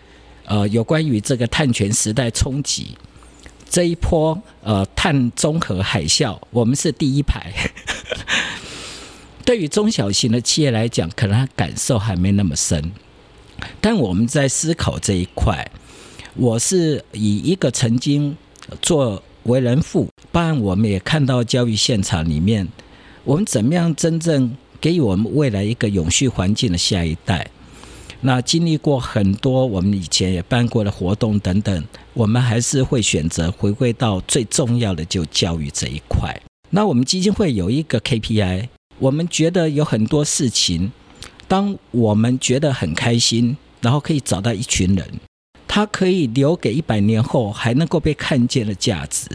[0.46, 2.96] 呃有关于这个碳权时代冲击。
[3.68, 7.52] 这一波呃碳综合海啸，我们是第一排。
[9.44, 12.90] 对于中小型的企业来讲，可能感受还没那么深。
[13.82, 15.70] 但我们在思考这一块，
[16.34, 18.36] 我是以一个曾经
[18.80, 22.66] 做为人父，当然我们也看到教育现场里面，
[23.24, 27.50] 我们怎么样真正给予我们未来一个永续环境的下一代。
[28.22, 36.40] 那经历过很多我们以前也办过的活动等等，我们还是会选择回归到最重要的就教育这一块。
[36.70, 38.68] 那我们基金会有一个 KPI，
[38.98, 40.92] 我们觉得有很多事情，
[41.46, 45.06] 当我们觉得很开心，然后可以找到一群人，
[45.74, 49.26] 他可以留给一百年后还能够被看见的价值，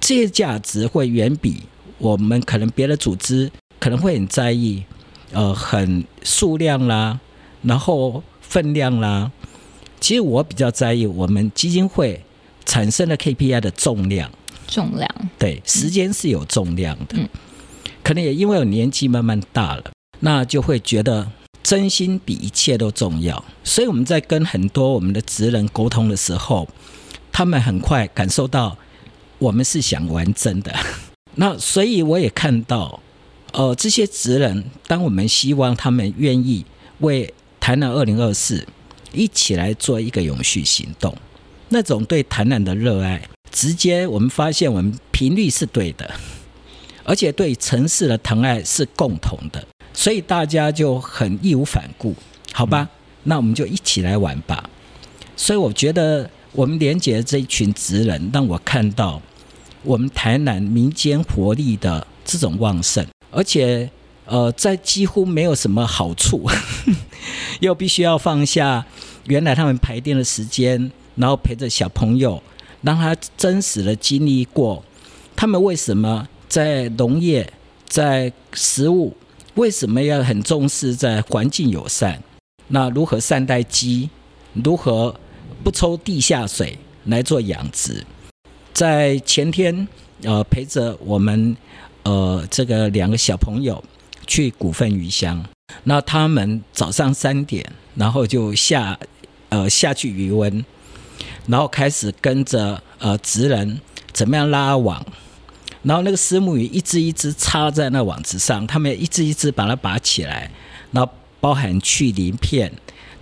[0.00, 1.62] 这些价值会远比
[1.98, 4.82] 我们可能别的组织可能会很在意，
[5.30, 7.20] 呃，很数量啦。
[7.62, 9.30] 然后分量啦，
[10.00, 12.20] 其实我比较在意我们基金会
[12.64, 14.28] 产生的 KPI 的重量。
[14.66, 17.16] 重量对，时间是有重量的。
[17.16, 17.28] 嗯，
[18.02, 19.84] 可能也因为我年纪慢慢大了，
[20.18, 21.30] 那就会觉得
[21.66, 23.44] 真心比一切都重要。
[23.64, 26.68] 所以我们在跟很多我们的职人沟通的时候，
[27.32, 28.78] 他们很快感受到
[29.38, 30.72] 我们是想玩真的。
[31.34, 33.00] 那所以我也看到
[33.52, 36.64] 呃，这些职人，当我们希望他们愿意
[37.00, 38.64] 为台南二零二四
[39.12, 41.16] 一起来做一个永续行动，
[41.70, 46.14] 那种对台南的热爱，直接我们发现我们频率是对的，
[47.02, 52.14] 而且对城市的疼爱是共同的，所以大家就很义无反顾，
[52.52, 52.88] 好吧？
[53.24, 54.68] 那我们就一起来玩吧。
[55.36, 59.20] 所以我觉得我们连接这一群职人，让我看到
[59.82, 63.90] 我们台南民间活力的这种旺盛，而且
[64.26, 66.46] 呃，在几乎没有什么好处，
[67.60, 68.84] 又必须要放下
[69.26, 72.42] 原来他们排练的时间，然后陪着小朋友，
[72.82, 74.84] 让他真实的经历过
[75.34, 77.52] 他们为什么在农业、
[77.88, 79.16] 在食物，
[79.56, 82.22] 为什么要很重视在环境友善。
[82.68, 84.10] 那如何善待鸡？
[84.52, 85.14] 如何
[85.64, 88.04] 不抽地下水来做养殖？
[88.74, 89.88] 在前天，
[90.22, 91.56] 呃，陪着我们，
[92.02, 93.82] 呃，这个两个小朋友
[94.26, 95.42] 去股份鱼乡。
[95.84, 97.64] 那他们早上三点，
[97.94, 98.98] 然后就下，
[99.48, 100.62] 呃，下去渔温，
[101.46, 103.80] 然后开始跟着呃职人
[104.12, 105.04] 怎么样拉网，
[105.86, 110.50] 然后那个丝木鱼一只一只插在那网子上，他们一只一只把它拔起来，
[110.90, 111.10] 然后。
[111.38, 112.72] 包含去鳞片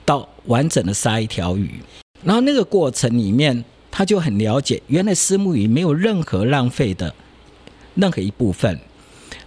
[0.07, 1.81] 到完整的杀一条鱼，
[2.23, 7.13] 然后那个过程里面，他就很了解，原来丝木鱼没有任何浪费的
[7.97, 8.81] 任何一部分，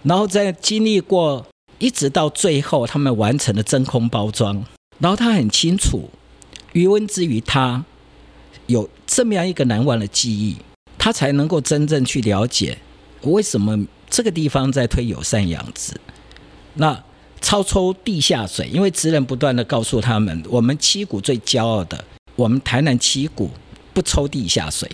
[0.04, 1.44] 然后在经历过
[1.78, 4.64] 一直到最后，他们完成了真空包装，
[4.98, 6.08] 然后他很清楚，
[6.74, 7.84] 余温之于他
[8.66, 10.58] 有这么样一个难忘的记忆，
[10.98, 12.78] 他才能够真正去了解
[13.22, 15.94] 为什么这个地方在推友善养殖，
[16.74, 17.04] 那。
[17.40, 22.04] 超抽地下水，因为职人不断的告诉他们，我们七股最骄傲的，
[22.34, 23.48] 我们台南七股
[23.94, 24.90] 不抽地下水。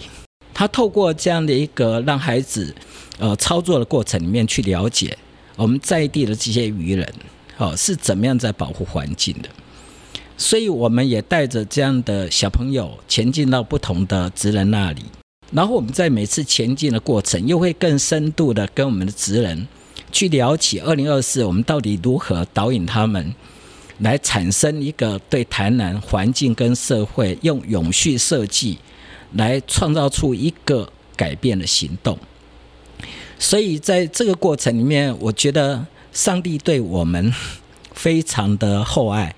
[0.53, 2.75] 他透过这样的一个让孩子
[3.19, 5.17] 呃操作的过程里面去了解
[5.57, 7.15] 我们在地的这些渔人
[7.57, 9.49] 哦是怎么样在保护环境的。
[10.37, 15.03] 所以我们也带着这样的小朋友前进到不同的职人那里，
[15.55, 19.67] 然后我们在每次前进的过程，又会更深度的跟我们的职人。
[20.11, 23.35] 去聊起二零二四，我们到底如何导引他们
[23.99, 28.79] 来产生一个对台南环境跟社会用永续设计
[29.33, 32.17] 来创造出一个改变的行动？
[33.41, 37.33] 所以在这个过程里面，我觉得上帝对我们
[37.93, 39.35] 非常的厚爱。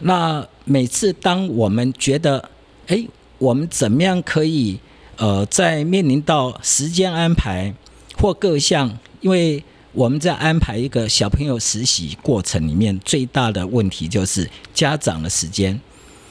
[0.00, 2.50] 那每次当我们觉得，
[2.86, 3.04] 哎，
[3.38, 4.78] 我们怎么样可以
[5.16, 7.74] 呃，在面临到时间安排
[8.16, 15.80] 或各项，因为我们在安排一个小朋友实习过程里面，最大的问题就是家长的时间、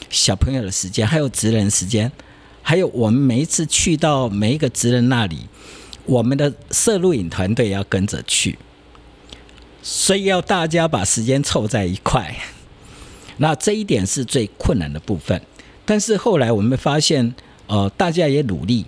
[0.09, 2.11] 小朋友的时间，还有职人时间，
[2.61, 5.47] 还有我们每一次去到每一个职人那里，
[6.05, 8.57] 我们的摄录影团队要跟着去，
[9.83, 12.35] 所以要大家把时间凑在一块。
[13.37, 15.41] 那这一点是最困难的部分，
[15.85, 17.33] 但是后来我们发现，
[17.71, 18.85] 呃，大家也努力，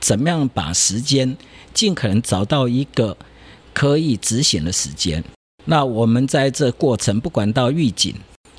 [0.00, 1.36] 怎么样把时间
[1.74, 3.14] 尽可能找到一个。
[3.76, 5.24] 可以执行的时间，
[5.64, 8.14] 那我们在这过程，不管到预警，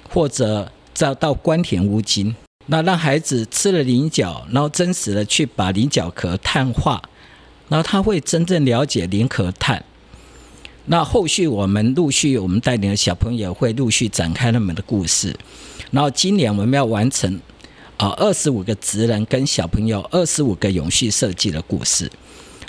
[0.10, 7.02] 或者再到关田乌金，那让孩子吃了菱角，然后真实的去把菱角壳碳化，
[7.70, 9.86] 然后他会真正了解菱壳碳。
[10.88, 15.34] 那后续我们陆续，我们带领的小朋友会陆续展开他们的故事。
[15.92, 17.40] 然后今年我们要完成
[17.98, 22.12] 啊二十五个职人跟小朋友二十五个永续设计的故事，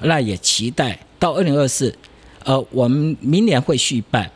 [0.03, 1.95] 那也期待到二零二四。
[2.45, 4.31] 呃，我们明年会续办，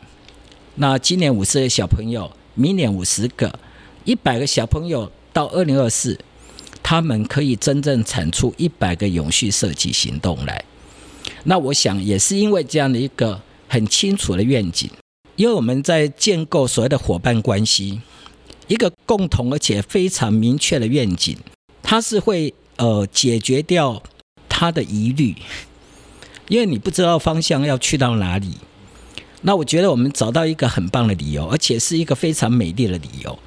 [0.75, 3.57] 那今年五十个小朋友，明年五十个，
[4.03, 6.19] 一百个小朋友到二零二四，
[6.83, 10.65] 他们可以真正产出一百个永续设计行动来。
[11.45, 14.89] 那我想也是因为这样的一个很清楚的愿景，
[15.37, 18.01] 因为我们在建构所谓的伙伴关系，
[18.71, 21.37] 一个共同而且非常明确的愿景，
[21.83, 24.01] 它是会呃解决掉
[24.47, 25.35] 他的疑虑。
[26.47, 28.51] 因为你不知道方向要去到哪里，
[29.41, 33.37] 那我觉得我们找到一个很棒的理由，而且是一个非常美丽的理由。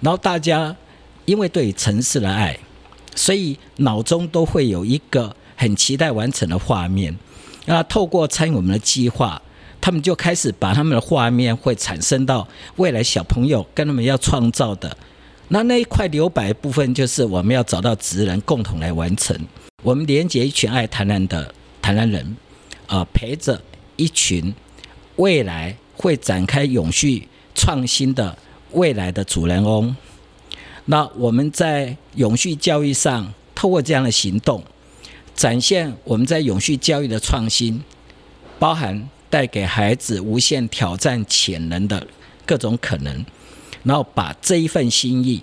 [0.00, 0.74] 然后大家
[1.26, 2.58] 因为对城市的爱，
[3.14, 7.14] 所以脑中都会有一个很期待完成的画面。
[7.66, 9.42] 那透过参与我们的计划，
[9.80, 14.96] 他们就开始把他们的画面会产生到未来小朋友跟他们要创造的
[15.48, 19.36] 那那一块留白部分，就是我们要找到职人共同来完成。
[19.82, 22.36] 我们连接一群爱谈谈的谈谈人。
[22.86, 23.62] 啊，陪着
[23.94, 24.52] 一群
[25.14, 28.36] 未来会展开永续创新的
[28.72, 29.94] 未来的主人翁。
[30.86, 34.64] 那我们在永续教育上，透过这样的行动，
[35.36, 37.80] 展现我们在永续教育的创新，
[38.58, 42.06] 包含带给孩子无限挑战潜能的
[42.44, 43.24] 各种可能，
[43.84, 45.40] 然后把这一份心意，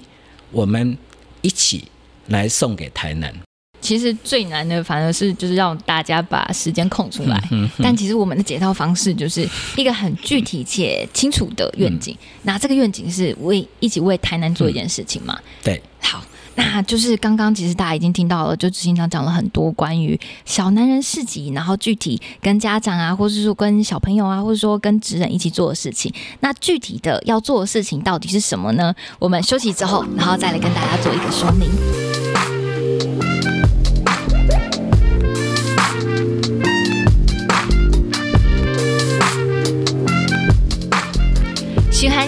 [0.52, 0.95] 我们
[1.41, 1.86] 一起
[2.28, 3.34] 来送给台南。
[3.80, 7.41] 其实最难的反而是就是让大家把时间空出来，
[7.78, 9.47] 但其实我们的解套方式就是
[9.78, 12.17] 一个很具体且清楚的愿景。
[12.43, 15.39] 那这个愿景是为一起为台南做一件事情嘛？
[15.63, 16.21] 对，好。
[16.57, 26.11] 那就是刚刚其实大家已经听到了，就执行长讲了很多关于小男人事迹，然后具体跟家长啊，或者说跟小朋友啊，或者说跟职人一起做的事情。
[26.39, 28.93] 那具体的要做的事情到底是什么呢？
[29.19, 32.26] 我们休息之后，然后再来跟大家做一个说明。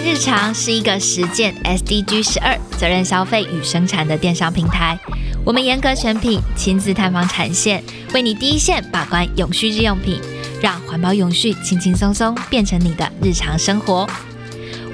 [0.02, 4.98] 日常是一个实践 SDG 十二责任消费与生产的电商平台。
[5.44, 7.82] 我们严格选品，亲自探访产线，
[8.14, 10.18] 为你第一线把关永续日用品，
[10.62, 14.08] 让环保永续轻轻松松变成你的日常生活。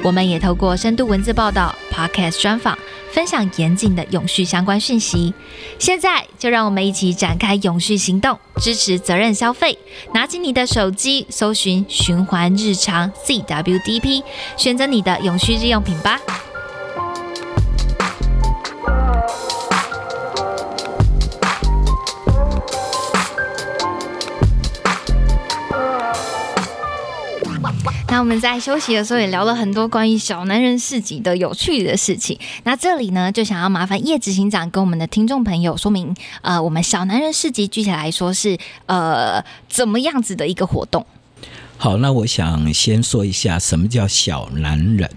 [0.02, 2.78] 我们也透过深度文字报道、Podcast 专访。
[3.12, 5.32] 分享严谨的永续相关讯息，
[5.78, 9.78] 现在就让我们一起展开永续行动，支持责任消费。
[10.12, 14.22] 拿起你的手机，搜寻“循环日常 CWDP”，
[14.58, 16.20] 选择你的永续日用品吧。
[28.16, 32.38] 那我们在休息的时候也聊了很多关于小男人市集的有趣的事情。
[32.62, 41.04] 那这里呢，就想要麻烦叶执行长跟我们的听众朋友说明，呃，我们小男人市集具体来说是呃怎么样子的一个活动？
[41.76, 45.10] 好，那我想先说一下什么叫小男人，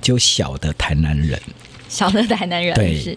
[0.00, 1.40] 就小的台南人，
[1.88, 3.16] 小的台南人对。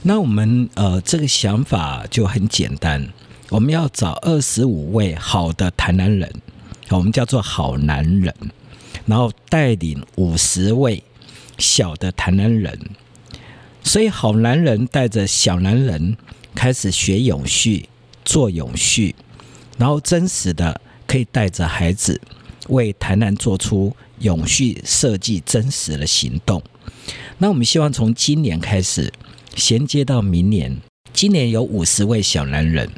[0.00, 3.06] 那我们呃这个想法就很简单，
[3.50, 6.32] 我们要找二十五位好的台南人，
[6.88, 8.34] 我们叫做好男人。
[9.06, 11.02] 然后带领五十位
[11.58, 12.78] 小的台南人，
[13.82, 16.16] 所以好男人带着小男人
[16.54, 17.88] 开始学永续、
[18.24, 19.14] 做永续，
[19.76, 22.20] 然后真实的可以带着孩子
[22.68, 26.62] 为台南做出永续设计真实的行动。
[27.38, 29.12] 那我们希望从今年开始
[29.56, 30.76] 衔接到明年，
[31.12, 32.88] 今年有五十位小男人，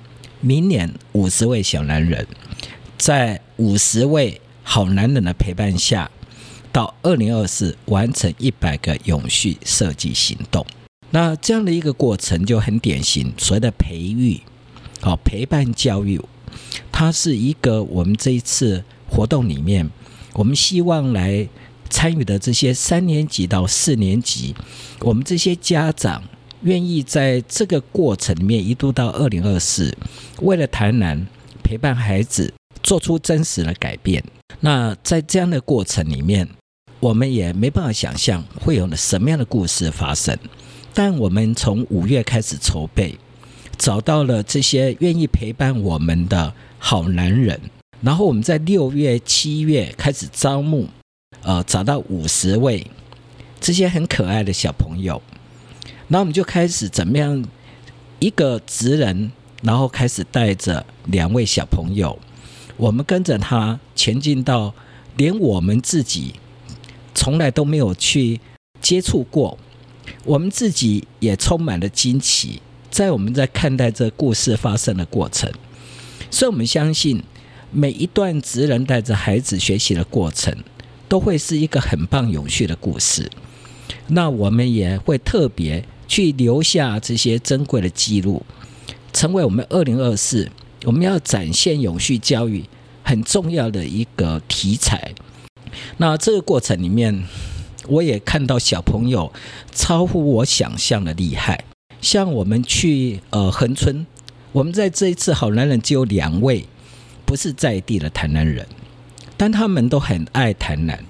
[0.41, 2.27] 明年五十位小男人，
[2.99, 4.41] 在五十位。
[4.65, 6.11] 好男人的陪伴下，
[6.73, 10.67] 到二零二四完成一百个永续设计行动。
[11.11, 14.41] 那这样的一个过程就很典型，所谓的培育，
[15.01, 16.21] 好陪伴教育，
[16.91, 19.89] 它是一个我们这一次活动里面，
[20.33, 21.47] 我们希望来
[21.89, 24.57] 参与的这些三年级到四年级，
[25.01, 26.25] 我们这些家长
[26.63, 29.97] 愿意在这个过程里面一度到二零二四，
[30.41, 31.25] 为了台南
[31.63, 34.25] 陪伴孩子，做出真实的改变。
[34.61, 36.49] 那在这样的过程里面，
[37.01, 40.37] 我们也没办法想象会有什么样的故事发生。
[40.95, 43.19] 但我们从五月开始筹备，
[43.77, 47.61] 找到了这些愿意陪伴我们的好男人，
[48.01, 50.89] 然后我们在六月、七月开始招募，
[51.43, 52.87] 呃，找到五十位
[53.61, 55.21] 这些很可爱的小朋友，
[56.09, 57.45] 然后我们就开始怎么样
[58.21, 62.17] 一个职人，然后开始带着两位小朋友。
[62.77, 64.75] 我们跟着他前进到
[65.17, 66.35] 连我们自己
[67.15, 68.39] 从来都没有去
[68.83, 69.57] 接触过，
[70.27, 72.61] 我们自己也充满了惊奇。
[72.91, 75.51] 在我们在看待这故事发生的过程，
[76.31, 77.23] 所以我们相信
[77.71, 80.55] 每一段职人带着孩子学习的过程，
[81.09, 83.31] 都会是一个很棒永续的故事。
[84.09, 88.45] 那我们也会特别去留下这些珍贵的记录，
[89.15, 90.51] 成为我们二零二四。
[90.85, 92.63] 我们要展现永续教育
[93.05, 95.15] 很重要的一个题材。
[95.99, 97.25] 那这个过程里面，
[97.87, 99.33] 我也看到小朋友
[99.73, 101.65] 超乎我想象的厉害。
[102.01, 104.07] 像我们去呃横村，
[104.53, 106.67] 我们在这一次好男人只有两位
[107.25, 108.67] 不是在地的台南人，
[109.37, 111.05] 但他们都很爱台南。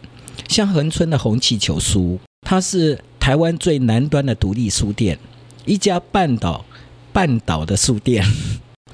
[0.48, 5.18] 像横村的红气球书，它是台湾最南端的独立书店，
[5.64, 6.64] 一家半岛
[7.12, 8.24] 半岛的书店。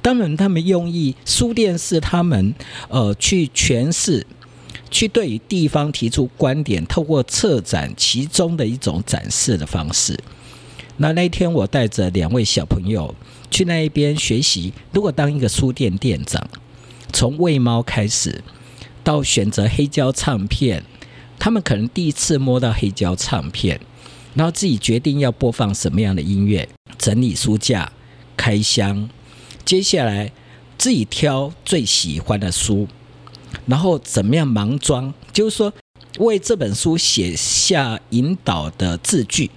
[0.02, 2.54] 当然，他们用意书店是他们
[2.88, 4.26] 呃去诠释，
[4.90, 10.18] 去对于地方提出观点，透过策展其中的一种展示的方式。
[10.96, 13.14] 那那一天，我带着两位小朋友
[13.50, 16.42] 去那一边学习，如果当一个书店店长，
[17.12, 18.42] 从喂猫开始，
[19.04, 20.82] 到选择黑胶唱片，
[21.38, 23.80] 他们可能第一次摸到黑胶唱片，
[24.34, 27.92] 然后自己决定要播放什么样的音乐，整理书架，
[28.36, 29.08] 开箱。
[29.64, 30.32] 接下来
[30.78, 32.88] 自己挑最喜欢的书，
[33.66, 35.72] 然后怎么样盲装，就是说
[36.18, 39.50] 为这本书写下引导的字句，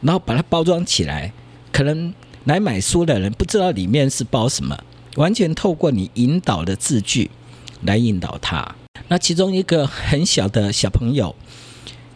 [0.00, 1.32] 然后把它包装起来，
[1.70, 2.12] 可能
[2.44, 4.76] 来买书的人不知道里面是包什么，
[5.16, 7.30] 完全透过你引导的字句
[7.82, 8.74] 来引导他。
[9.08, 11.36] 那其中一个很小的小朋友，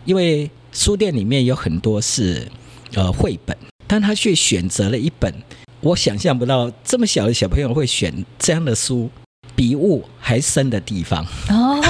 [0.05, 2.51] 因为书店里面有很多是
[2.95, 3.57] 呃绘本，
[3.87, 5.33] 但他却选择了一本。
[5.81, 9.09] 我想象不到这么小的小朋友会选这样的书，
[9.55, 11.25] 比雾还深的地方。
[11.49, 11.81] 哦，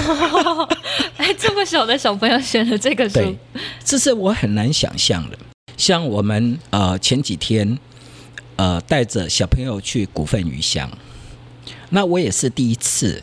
[1.17, 3.35] 哎，这么小的小朋友选了这个书，
[3.83, 5.39] 这是我很难想象的。
[5.77, 7.79] 像我们呃前几天
[8.57, 10.91] 呃带着小朋友去股份鱼乡，
[11.89, 13.23] 那我也是第一次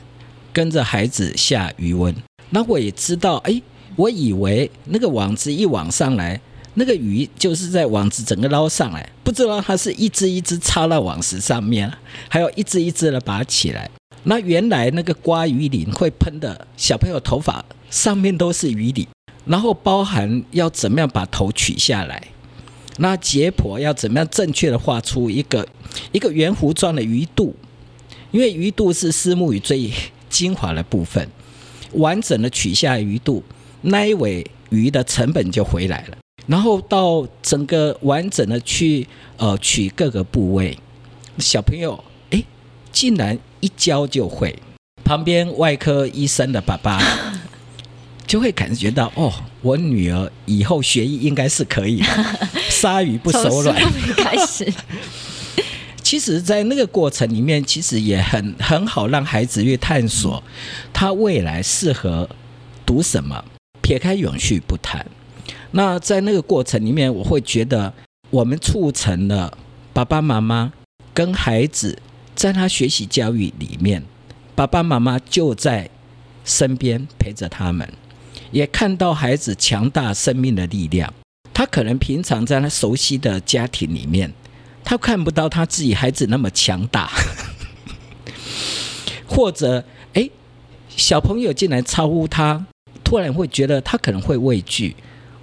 [0.51, 2.15] 跟着孩子下鱼温，
[2.49, 3.61] 那我也知道，哎，
[3.95, 6.41] 我以为那个网子一网上来。
[6.77, 11.91] 那个鱼就是在网子整个捞上来，不知道它是一只一只插到网子上面，
[12.29, 13.89] 还有一只一只的拔起来。
[14.23, 19.07] 那原来那个刮鱼鳞会喷的小朋友头发上面都是鱼鳞，
[19.45, 22.27] 然后包含要怎么样把头取下来，
[22.97, 25.67] 那解剖要怎么样正确的画出一个
[26.11, 27.55] 一个圆弧状的鱼肚，
[28.31, 29.91] 因为鱼肚是丝木鱼最
[30.29, 31.29] 精华的部分，
[31.93, 33.43] 完整的取下鱼肚，
[33.81, 36.17] 那一尾鱼的成本就回来了。
[36.47, 40.77] 然后到整个完整的去呃取各个部位，
[41.39, 42.43] 小朋友哎
[42.91, 44.57] 竟然一教就会，
[45.03, 47.01] 旁边外科医生的爸爸
[48.27, 49.31] 就会感觉到哦，
[49.61, 52.01] 我女儿以后学艺应该是可以，
[52.69, 53.75] 鲨鱼不手软。
[54.17, 54.71] 开始，
[56.01, 60.43] 其实，在那个过程里面，其实也很很好让孩子去探索
[60.93, 62.29] 他未来适合
[62.85, 63.43] 读什么，
[63.81, 65.05] 撇开永续不谈。
[65.71, 67.93] 那在那个过程里面，我会觉得
[68.29, 69.57] 我们促成了
[69.93, 70.71] 爸爸妈妈
[71.13, 71.97] 跟孩子
[72.35, 74.03] 在他学习教育里面，
[74.55, 75.89] 爸爸妈妈就在
[76.43, 77.91] 身边陪着他们，
[78.51, 81.13] 也看到孩子强大生命的力量。
[81.53, 84.33] 他可能平常在他熟悉的家庭里面，
[84.83, 87.09] 他看不到他自己孩子那么强大，
[89.25, 90.29] 或者哎，
[90.89, 92.65] 小朋友进来超乎他，
[93.05, 94.95] 突然会觉得他可能会畏惧。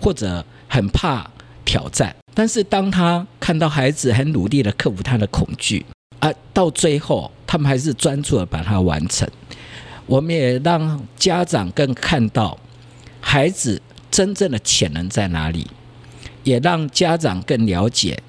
[0.02, 1.30] 或者很怕
[1.64, 5.86] 挑战，但是当他看到孩子很努力的克服他的恐惧，
[6.18, 9.28] 啊，到最后他们还是专注的把它完成。
[10.06, 12.58] 我们也让家长更看到
[13.20, 13.80] 孩子
[14.10, 15.70] 真正的潜能在哪里，
[16.42, 18.20] 也让家长更了解，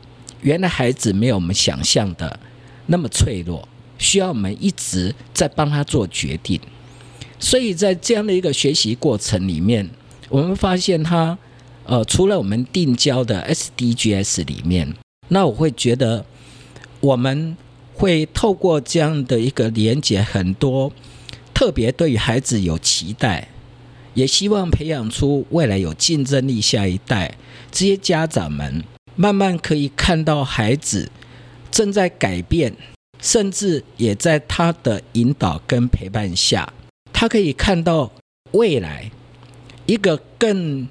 [0.41, 2.39] 原来孩子没有我们想象的
[2.85, 3.67] 那么脆弱，
[3.97, 6.61] 需要我们一直在帮他做决定。
[7.39, 9.89] 所以在这样的一个学习过程里面，
[10.29, 11.35] 我们发现他。
[11.85, 14.95] 呃，除了我们定焦的 SDGs 里面，
[15.27, 16.25] 那我会觉得
[17.01, 17.57] 我们
[17.93, 20.93] 会透过这样的一个连接，很多
[21.53, 23.49] 特别对于孩子有期待，
[24.13, 27.35] 也希望培养出未来有竞争力下一代。
[27.69, 28.81] 这些家长们
[29.17, 31.11] 慢慢可以看到孩子
[31.69, 32.73] 正在改变，
[33.19, 36.71] 甚至也在他的引导跟陪伴下，
[37.11, 38.09] 他可以看到
[38.51, 39.11] 未来
[39.85, 40.87] 一个更。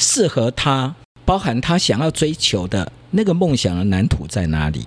[0.00, 0.96] 适合他，
[1.26, 4.86] 包含他想要追求的那个梦想的蓝图在哪里？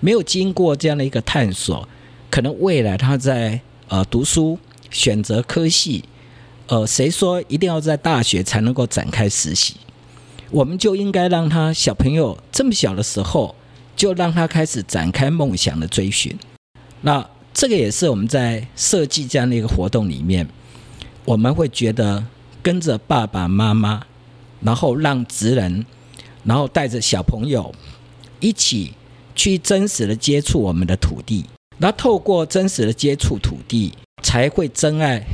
[0.00, 1.88] 没有经过这样的一个探索，
[2.28, 4.58] 可能未来他在呃读书
[4.90, 6.04] 选择科系，
[6.66, 9.76] 呃，谁说一定要在大学才能够展开实习？
[10.50, 13.54] 我们就应该让他小朋友这么小的时候，
[13.94, 16.36] 就让他开始展开梦想的追寻。
[17.02, 20.48] 那这个也是我们在设计这样的一个活动里面，
[21.24, 22.24] 我们会觉得
[22.60, 24.02] 跟着爸爸妈妈。
[24.60, 25.84] 然后让职人，
[26.44, 27.74] 然后带着小朋友
[28.40, 28.92] 一起
[29.34, 31.44] 去真实的接触我们的土地。
[31.78, 33.92] 那透过真实的接触土地，
[34.22, 35.24] 才会真爱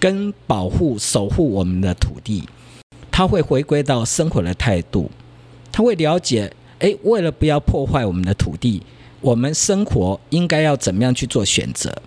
[0.00, 2.48] 跟保护、守护我们的土地。
[3.10, 5.10] 他会回归到生活的态度，
[5.70, 8.82] 他会了解：哎，为了不要破坏我们的土地，
[9.20, 12.00] 我们生活应该要怎么样去做选择？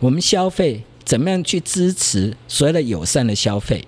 [0.00, 3.86] 我们消费怎么样去支持所谓的友善的消费？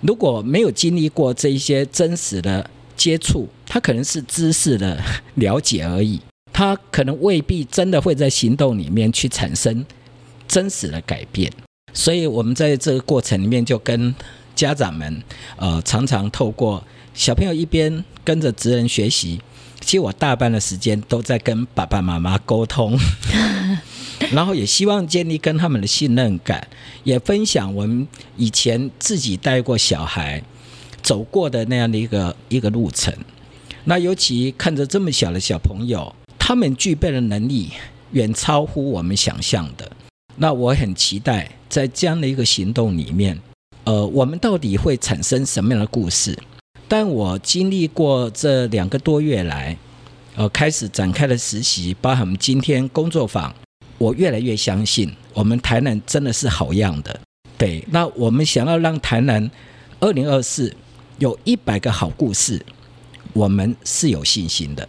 [0.00, 5.02] 如果没有经历过这一些真实的接触，他可能是知识的
[5.34, 6.20] 了解而已，
[6.52, 9.84] 他可能未必真的会在行动里面去产生
[10.46, 11.52] 真实的改变。
[11.92, 14.14] 所以，我们在这个过程里面就跟
[14.54, 15.22] 家长们，
[15.56, 16.84] 呃，常常透过
[17.14, 19.40] 小朋友一边跟着职人学习，
[19.80, 22.96] 其实我大半的时间都在跟爸爸妈妈沟通。
[24.32, 26.66] 然后也希望建立跟他们的信任感，
[27.04, 28.06] 也分享我们
[28.36, 30.42] 以前自己带过小孩
[31.02, 33.14] 走过的那样的一个一个路程。
[33.84, 37.70] 那尤其看着这么小的小朋友，他们具备的能力
[38.12, 39.90] 远超乎我们想象的。
[40.36, 43.40] 那我很期待在这样的一个行动里面，
[43.84, 46.38] 呃，我们到底会产生什么样的故事？
[46.86, 49.76] 但我经历过这两个多月来，
[50.36, 53.54] 呃，开始展开了实习，包含我们今天工作坊，
[53.98, 57.20] 我越来越相信，我们台南真的是好样的。
[57.58, 59.50] 对，那我们想要让台南
[60.00, 60.72] 二零二四
[61.18, 62.64] 有一百个好故事，
[63.32, 64.88] 我们是有信心的。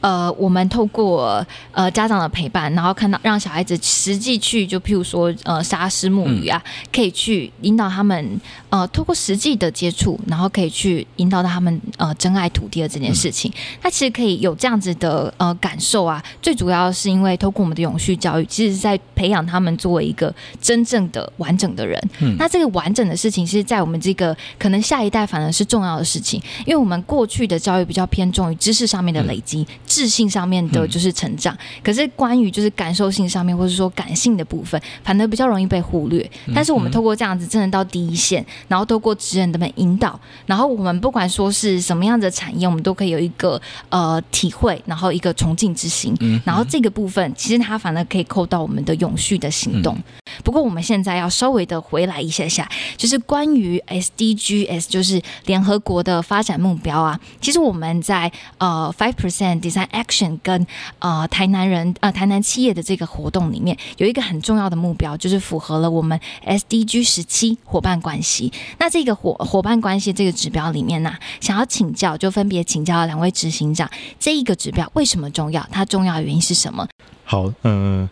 [0.00, 6.62] 呃，我们透过呃家长的陪伴，然后看到让小孩子实际去，就譬如说呃沙石木鱼啊，
[6.92, 13.52] 可以去引导他们呃透过实际的接触，然后可以去引导到他们呃真爱土地的这件事情。
[13.80, 22.00] 他其实可以有这样子的呃感受啊，最主要是因为透过我们的永续教育，其实是在培养他们作为一个真正的完整的人。
[22.38, 29.66] 那这个完整的事情，是在我们这个可能下一代反而是重要的事情，因为我们过去的教育比较偏重于知识上面的累积。
[29.86, 36.30] 智性上面的就是成长，可是关于就是感受性上面，或者说感性的部分，反而比较容易被忽略。
[36.54, 46.14] 但是我们透过这样子，真的到第一线，然后透过职人的们引导，然后我们不管说是什么样的产业，我们都可以有一个呃体会，然后一个崇敬之心。
[46.44, 49.96] 然后这个部分，其实它反而可以扣到我们的永续的行动。
[50.44, 57.18] 不过我们现在要稍微的回来一下下，就是关于 SDGs，就是联合国的发展目标啊。
[57.40, 60.66] 其实我们在呃 five percent design action 跟
[60.98, 68.52] 呃台南人呃台南企业的这个活动里面，有一个很重要的目标，就是符合了我们 SDG 十七伙伴关系。
[68.78, 75.66] 那这个伙伙伴关系这个指标里面呢，想要请教，就分别请教两位执行长，这一个指标为什么重要？
[75.70, 76.86] 它重要的原因是什么？
[77.24, 78.08] 好，嗯，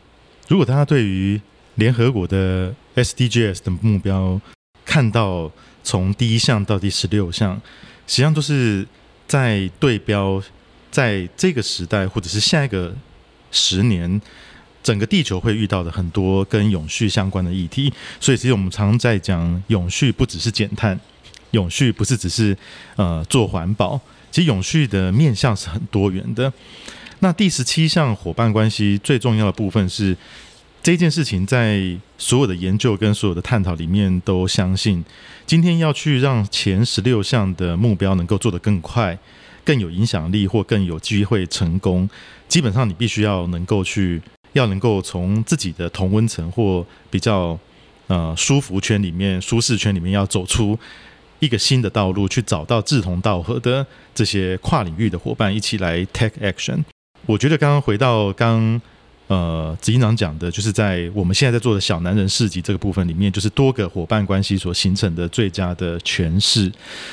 [0.48, 1.40] 如果大家对于
[1.76, 4.40] 联合国的 SDGs 的目标，
[4.84, 5.50] 看到
[5.82, 7.54] 从第一项到第十六项，
[8.06, 8.86] 实际上都是
[9.26, 10.42] 在对标，
[10.90, 12.94] 在这个时代或者是下一个
[13.50, 14.20] 十年，
[14.82, 17.92] 整个地球会遇到的很多跟永续相关的议题。
[18.18, 20.98] 所以，其实我们常在讲永续，不只是减碳，
[21.50, 22.56] 永续不是只是
[22.96, 24.00] 呃做环保，
[24.30, 26.50] 其实永续的面向是很多元的。
[27.18, 30.16] 那第十七项伙伴关系最重要的部分是。
[30.86, 35.04] 这件事情在所有的研究跟所有的探讨里面，都相信
[35.44, 39.18] 今天要去让前十六项的目标能够做得更快、
[39.64, 42.08] 更有影响力或更有机会成功，
[42.46, 44.22] 基本上你必须要能够去，
[44.52, 47.58] 要能够从自己的同温层或比较
[48.06, 50.78] 呃舒服圈里面、舒适圈里面，要走出
[51.40, 53.84] 一个新的道路，去找到志同道合的
[54.14, 56.84] 这些跨领域的伙伴，一起来 take action。
[57.26, 58.80] 我觉得刚刚回到刚。
[59.28, 66.70] 呃，执行长讲的就是在我们现在在做的小男人市集这个部分里面，就是多个伙伴关系所形成的最佳的诠释。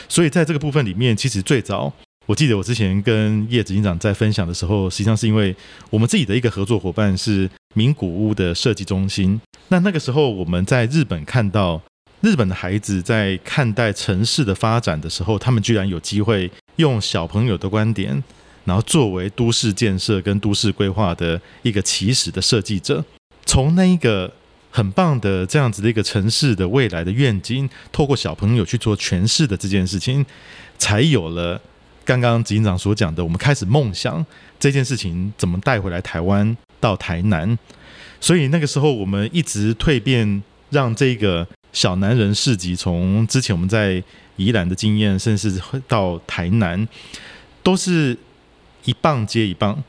[0.07, 1.91] 所以在这个部分里面，其实最早
[2.27, 5.55] 我记得我之前跟叶执行长在分享的时候，实际上是因为
[5.89, 9.41] 我们自己的一个合作伙伴是名古屋的设计中心。
[9.69, 11.81] 那那个时候我们在日本看到
[12.21, 18.23] 日本的孩子在看待城市的发展的时候，他们居然有机会用小朋友的观点。
[18.65, 23.03] 然后作为都市建设跟都市规划的一个起始的设计者，
[23.45, 24.31] 从那一个
[24.71, 30.25] 很棒的这样子的一个城市的未来的愿景，透过小朋友去做诠释的这件事情，
[30.77, 31.59] 才有了
[32.05, 34.25] 刚刚执行长所讲的，我们开始梦想
[34.57, 37.59] 这件事情怎么带回来台湾到台南。
[38.21, 44.01] 所以那个时候我们一直蜕变，让这个小男人市集从之前我们在
[44.37, 46.87] 宜兰的经验，甚至到台南，
[47.61, 48.17] 都是。
[48.85, 49.83] 一棒接一棒，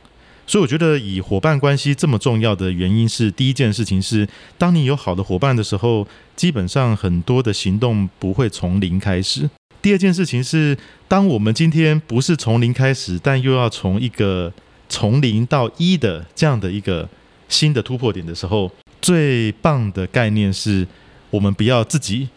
[0.47, 4.29] 所以我觉得以伙伴关系这么重要的原因是，第一件事情是，
[4.59, 9.49] 当你有好的伙伴的时候，基本上很多的行动不会从零开始。
[9.81, 10.77] 第二件事情是，
[11.07, 14.53] 当我们今天不是从零开始，但又要从一个
[14.89, 17.09] 从零到一的这样的一个
[17.49, 18.71] 新的突破点的时候，
[19.03, 20.87] 最棒的概念是
[21.31, 22.29] 我们不要自己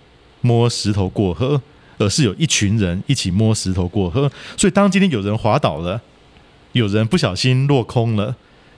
[0.42, 1.62] 摸石头过河，
[1.98, 4.30] 而是有一群人一起摸石头过河。
[4.58, 6.02] 所以当今天有人滑倒了，
[6.78, 8.36] 有人不小心落空了，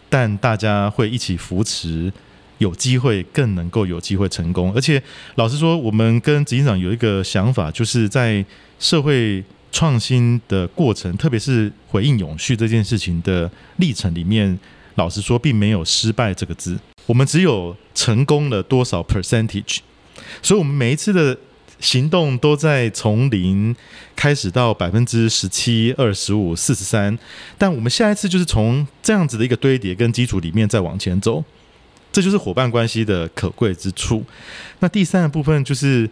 [0.10, 2.12] 但大家会一起扶持，
[2.58, 4.74] 有机会更能够有机会成功。
[4.74, 5.02] 而且，
[5.36, 8.43] 老实说，我们跟执行长有一个想法，就是在
[8.80, 14.58] 社会创新的过程，特别是回应永续这件事情的历程里面，
[14.95, 19.80] 老实说，并没有失败这个字，我们只有成功了多少 percentage。
[20.41, 21.38] 所以，我们每一次的。
[21.80, 23.76] 行动都在从零
[24.16, 27.18] 开始到百分之十七、二十五、四十三，
[27.58, 31.44] 但我们下一次就是从这样子的一个堆叠跟基础里面再往前走，
[32.12, 34.24] 这就是伙伴关系的可贵之处。
[34.80, 36.10] 那第三个部分就是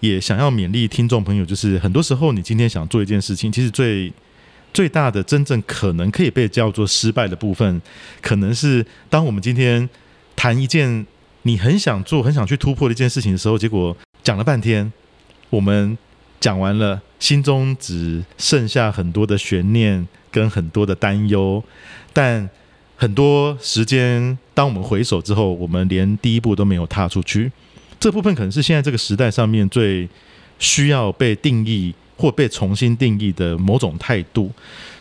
[0.00, 4.10] 也想要勉励听众朋友，就是很多时候你今天想做一件事情，其实最
[4.72, 7.82] 最大的真正可能可以被叫做失败的部分，
[8.22, 9.86] 可能是当我们今天
[10.34, 11.06] 谈一件
[11.42, 14.90] 你很想做、很想去突破的一件事情的时候，结果讲了半天，
[15.50, 15.98] 我们
[16.40, 21.62] 讲完了，心中只剩下很多的悬念跟很多的担忧，
[22.12, 22.48] 但
[22.96, 27.50] 很多时间，当我们回首之后，我们连第一步都没有踏出去。
[27.98, 30.08] 这部分可能是现在这个时代上面最
[30.58, 34.50] 需要被定义或被重新定义的某种态度。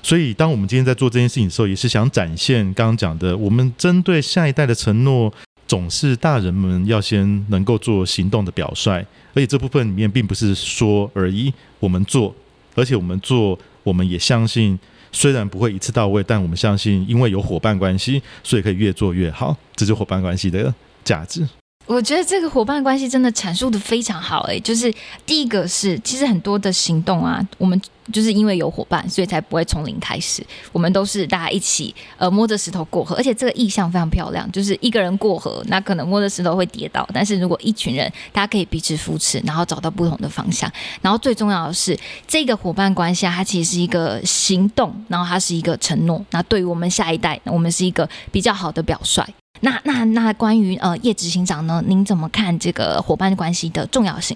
[0.01, 5.33] 所以，当我们今天在做这件事情的时候，也是想展现刚刚讲的，我们针对下一代的承诺，
[5.69, 9.05] 总是大人们要先能够做行动的表率。
[9.35, 12.33] 而且这部分里面并不是说而已，我们做，
[12.73, 14.77] 而且我们做，我们也相信，
[15.11, 19.55] 虽然不会一次到位，但我们相信，因为有伙伴关系，所以可以越做越好。
[19.75, 20.73] 这是伙伴关系的
[21.05, 21.47] 价值。
[21.89, 24.93] 我觉得这个伙伴关系真的阐述的非常好，哎，就是
[25.25, 27.81] 第一个是，其实很多的行动啊，我们
[28.13, 30.45] 就是因为有伙伴，所以才不会从零开始。
[30.71, 40.71] 我们都是大家一起，呃，摸着石头过河，而且这个意象非常漂亮，就是一个人过河，那可能摸着石头会跌倒，但是如果一群人，大家可以彼此扶持，然后找到不同的方向。
[41.01, 46.23] 然后最重要的是，这个伙伴关系啊，它其实是一个行动，然后它是一个承诺。
[46.29, 49.23] 那对于我们下一代，我们是一个比较好的表率。
[49.61, 51.83] 那那那关于呃叶执行长呢？
[51.85, 54.35] 您怎么看这个伙伴关系的重要性？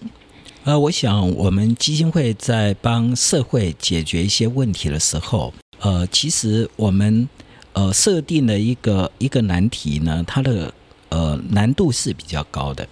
[0.65, 7.27] 呃，我想我们基金会在帮社会解决一些问题的时候，呃，其实我们
[7.73, 10.73] 呃设定了一个一个难题呢，它的
[11.09, 12.87] 呃难度是比较高的。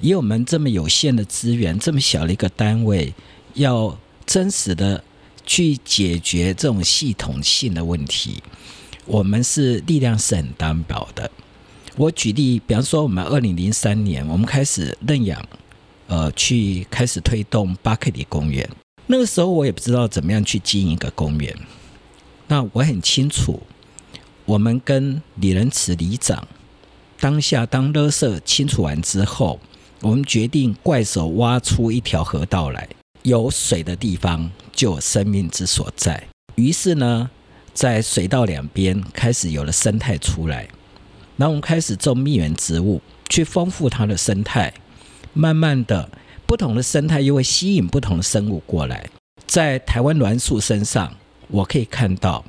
[0.00, 3.12] 以我们这么有限的资源，这么小的一个单位，
[3.54, 5.02] 要真实的
[5.44, 8.42] 去解决这种系统性的问题，
[9.06, 11.30] 我们是力量是很单薄的。
[11.98, 15.44] 我举例，比方说，我们二零零三年，我们开始认养，
[16.06, 18.70] 呃，去开始推动巴克里公园。
[19.08, 21.52] 那个时候，我也不知道怎么样去经营一个公园。
[22.46, 23.60] 那我很清楚，
[24.44, 26.46] 我们跟李仁慈里长
[27.18, 29.58] 当下当垃圾清除完之后，
[30.00, 32.88] 我们决定怪手挖出一条河道来，
[33.24, 36.22] 有水的地方就有生命之所在。
[36.54, 37.28] 于是呢，
[37.74, 40.68] 在水道两边开始有了生态出来。
[41.38, 44.74] 然后我们开始种蜜源植物，去丰富它的生态。
[45.32, 46.10] 慢慢的，
[46.46, 49.08] 不同的生态又会吸引不同的生物过来。
[49.46, 51.14] 在台湾栾树身上，
[51.46, 52.44] 我可以看到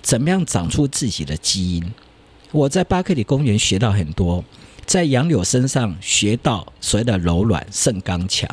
[0.00, 1.92] 怎么样长出自己的基因。
[2.52, 4.44] 我在巴克里公园学到很多，
[4.86, 8.48] 在杨柳身上学到所谓的柔软胜刚强，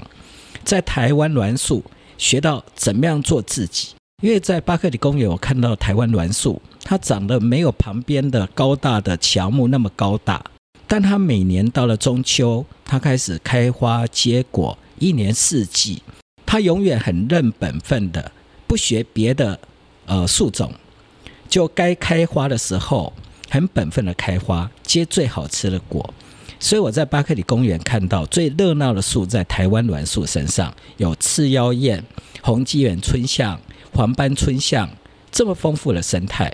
[0.64, 1.84] 在台湾栾树
[2.18, 3.90] 学到怎么样做自己。
[4.26, 6.60] 因为在巴克里公园，我看到台湾栾树。
[6.84, 10.44] 它长得没有旁边的高大的乔木那么高大，
[10.88, 16.02] 但它每年到了中秋，它开始开花结果，一年四季，
[16.44, 18.32] 它永远很认本分的，
[18.66, 19.60] 不学别的
[20.08, 20.74] 呃树种，
[21.48, 23.14] 就该开花的时候
[23.52, 26.12] 很本分的开花，结最好吃的果。
[26.60, 32.04] 所以我在巴克里公园看到最热闹的树，在台湾栾树身上有赤腰燕、
[32.42, 33.60] 红基园春象、
[33.96, 34.90] 黄斑春象，
[35.32, 36.54] 这么丰富的生态。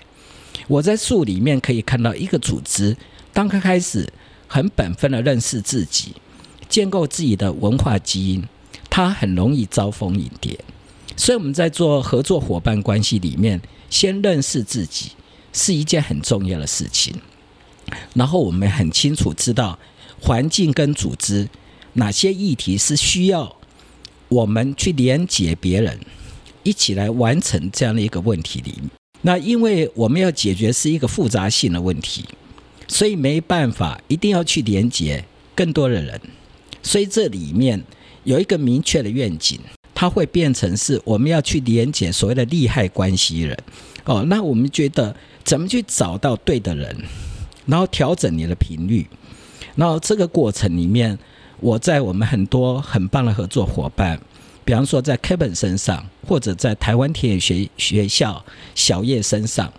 [0.67, 2.95] 我在树里面可以看到一个组织，
[3.33, 4.07] 当他开始
[4.47, 6.13] 很本分的认识自己，
[6.69, 8.43] 建构自己的文化基因，
[8.91, 10.59] 他很容易招蜂引蝶。
[11.17, 15.13] 所以我们在做合作伙伴关系里面，先认识自己
[15.51, 17.19] 是一件很重要的事情。
[18.13, 19.79] 然后我们很清楚知道
[20.21, 21.49] 环境跟组织
[21.93, 23.55] 哪些议题是需要
[24.29, 25.99] 我们去连接别人，
[26.63, 28.73] 一起来完成这样的一个问题里。
[29.21, 32.25] 那因为我们要解决是一个复杂性的问题，
[32.87, 36.19] 所以没办法一定要去连接更多的人，
[36.81, 37.83] 所以这里面
[38.23, 39.59] 有一个明确的愿景，
[39.93, 43.57] 它会变成是我们要去连接所谓的利害关系人。
[44.05, 46.97] 哦，那我们觉得怎么去找到对的人，
[47.67, 49.05] 然后调整你的频率，
[49.75, 51.17] 然后这个过程里面，
[51.59, 54.19] 我在我们很多很棒的合作伙伴。
[54.63, 58.45] 比方说，在 Kevin 身上，或者在台湾田野学学校
[58.75, 59.71] 小叶身上，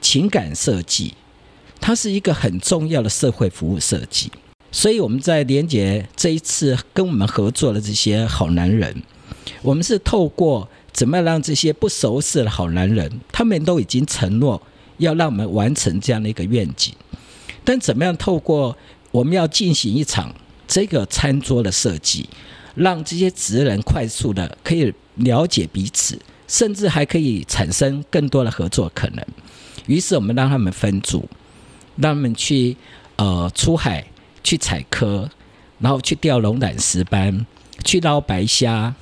[0.00, 1.14] 情感设计，
[1.80, 4.30] 它是一个很重要的社会服务设计。
[4.72, 9.02] 所以我们在连接这一次跟我们合作的这些好男人，
[9.62, 14.60] 我们是透过怎么样让这些不熟识的好男人，他们都已经承诺
[14.98, 16.92] 要让我们完成这样的一个愿景，
[17.64, 18.76] 但怎么样透过
[19.12, 20.34] 我们要进行一场
[20.66, 22.28] 这个餐桌的设计。
[22.76, 26.16] 让这些职人快速的可以了解彼此，
[26.46, 29.26] 甚至还可以产生更多的合作可能。
[29.86, 31.28] 于是我们让他们分组，
[31.96, 32.76] 让他们去
[33.16, 34.04] 呃出海
[34.44, 35.28] 去采科，
[35.78, 37.46] 然后去钓龙胆石斑，
[37.84, 38.94] 去捞白虾，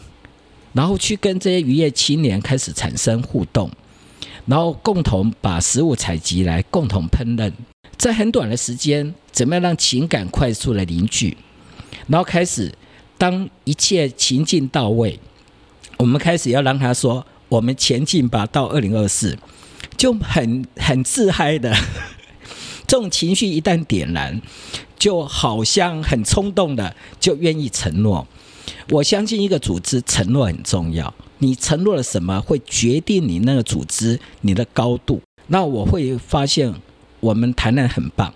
[0.72, 3.70] 然后去跟这些渔业青年开始产生互动，
[4.46, 7.52] 然后共同把食物采集来共同烹饪。
[7.96, 11.36] 在很短的时间，怎么样让情感快速的凝聚，
[12.06, 12.70] 然后开始
[13.16, 15.18] 当一切情境到位，
[15.98, 19.38] 我们开始要让他说：“我们前进吧，到二零二四。”
[19.96, 21.72] 就很很自嗨的，
[22.86, 24.42] 这种情绪一旦点燃，
[24.98, 28.26] 就好像很冲动的就愿意承诺。
[28.90, 35.20] 我相信一个组织承诺很重要，你承诺了什么会决定你那个组织你的高度。
[35.46, 36.74] 那我会发现
[37.20, 38.34] 我们台南很棒，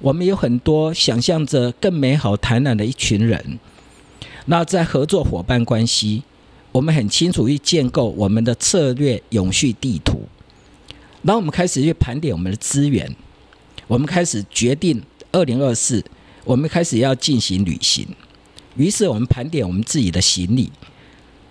[0.00, 3.58] 我们有很多想象着更美好台南的一群人。
[4.46, 6.22] 那在合作伙伴关系，
[6.72, 10.22] 我们很清楚去建构我们的策略永续地图。
[11.22, 13.14] 然后我们开始去盘点我们的资源，
[13.88, 16.04] 我们开始决定二零二四，
[16.44, 18.06] 我们开始要进行旅行。
[18.76, 20.70] 于是我们盘点我们自己的行李，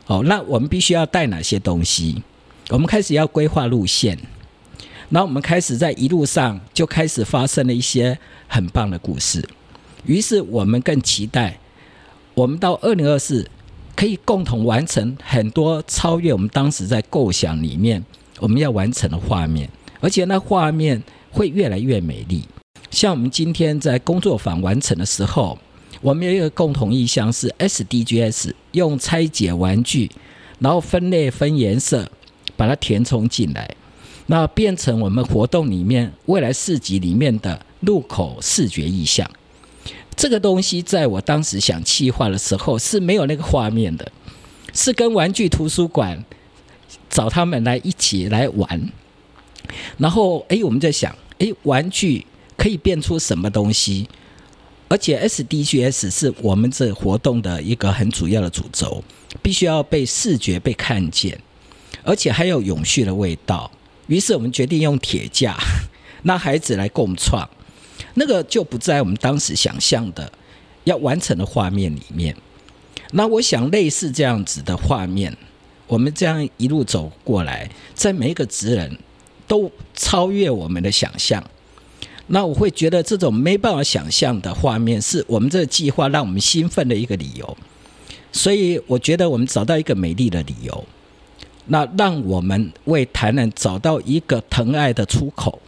[0.07, 2.23] 哦，那我们必须要带哪些东西？
[2.69, 4.17] 我们开始要规划路线。
[5.09, 8.17] 然后我们开始在一路上就开始发生了一些
[8.47, 9.47] 很棒的故事。
[10.05, 11.59] 于是我们更期待，
[12.35, 13.49] 我们到二零二四
[13.95, 18.03] 可以共同完成很多超越我们当时在构想里面。
[18.39, 19.69] 我们要完成的画面，
[20.01, 22.43] 而且那画面会越来越美丽。
[22.91, 25.57] 像我们今天在工作坊完成的时候，
[26.01, 30.11] 我们有一个共同意向是 SDGs，用拆解玩具，
[30.59, 32.05] 然后分类分颜色，
[32.57, 33.73] 把它填充进来，
[34.25, 39.25] 那变成我们活动里面未来四级里面的入口视觉意象。
[40.15, 44.11] 这个东西在我当时想企划的时候是没有那个画面的，
[44.73, 46.23] 是跟玩具图书馆。
[47.07, 48.91] 找他们来一起来玩，
[49.97, 52.25] 然后哎，我们在想，哎，玩具
[52.57, 54.09] 可以变出什么东西？
[54.89, 59.01] 而且 SDGs 是我们这活动的一个很主要的主轴，
[59.41, 61.39] 必须要被视觉被看见，
[62.03, 63.71] 而且还有永续的味道。
[64.07, 65.55] 于是我们决定用铁架，
[66.23, 67.49] 让孩子来共创，
[68.15, 70.29] 那个就不在我们当时想象的
[70.83, 72.35] 要完成的画面里面。
[73.11, 75.37] 那我想类似这样子的画面。
[75.87, 78.97] 我们这样一路走过来，在每一个职人，
[79.47, 81.43] 都超越我们的想象。
[82.25, 87.57] 那我会觉得这种没办法想象的画面，是我们这个计划让我们兴奋的一个理由。
[88.31, 90.83] 所以我觉得我们找到一个美丽的理由，
[91.67, 95.61] 那让我们为台南找到一个疼爱的出口，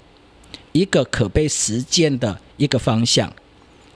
[0.77, 3.31] 一个可被实践的一个方向。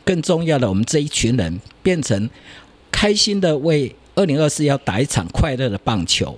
[0.03, 2.29] 更重要的，我们这一群人变成
[2.91, 3.95] 开心的为。
[4.13, 6.38] 二零二四要打一场快乐的棒球，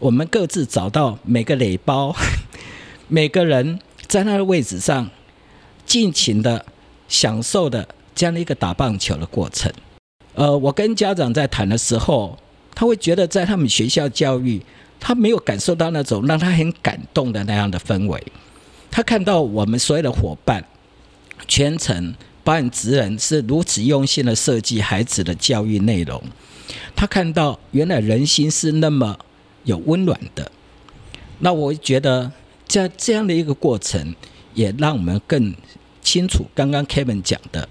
[0.00, 2.12] 我们各自找到每个垒包，
[3.06, 3.78] 每个人
[4.08, 5.08] 在他的位置上，
[5.86, 6.66] 尽情的
[7.06, 9.72] 享受的这样的一个打棒球的过程。
[10.34, 12.36] 呃，我跟家长在谈的时候，
[12.74, 14.60] 他会觉得在他们学校教育，
[14.98, 18.20] 他没有感受到那种让他很感动的那样的氛围。
[18.92, 20.62] 他看到我们所有的伙伴，
[21.48, 22.14] 全程
[22.44, 26.22] 包含职人是如此用心的设计孩子的教育内容。
[26.94, 29.18] 他看到原来人心是那么
[29.64, 30.52] 有温暖的，
[31.38, 32.30] 那我觉得
[32.68, 34.14] 在这样的一个过程，
[34.52, 35.54] 也让我们更
[36.02, 37.66] 清楚刚刚 Kevin 讲的，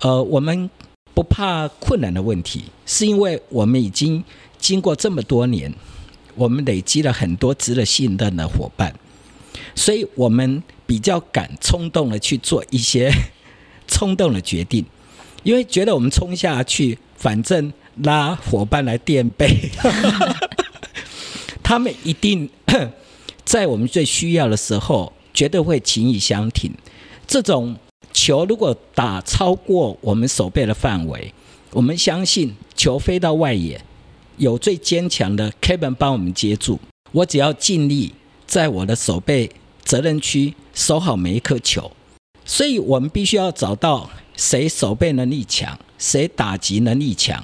[0.00, 0.68] 呃，我们
[1.14, 4.24] 不怕困难的问题，是因为我们已经
[4.58, 5.72] 经过这么多年，
[6.34, 8.94] 我们累积了很多值得信任的伙伴，
[9.74, 13.12] 所以我们比较敢冲动的去做一些
[13.88, 14.84] 冲动的决定，
[15.42, 17.72] 因为觉得我们冲下去，反正。
[18.04, 19.70] 拉伙伴来垫背，
[21.62, 22.48] 他们一定
[23.44, 26.72] 在我们最需要的时候，绝对会情谊相挺。
[27.26, 27.76] 这种
[28.14, 31.34] 球如果打超过我们手背的范围，
[31.72, 33.78] 我们相信球飞到外野，
[34.38, 36.80] 有最坚强的 Kevin 帮我们接住。
[37.10, 38.14] 我只要尽力
[38.52, 39.50] 在我的手背
[39.82, 41.90] 责任区守好每一颗球。
[42.44, 47.42] 所以我们必须要找到谁手背能力强，谁打击能力强。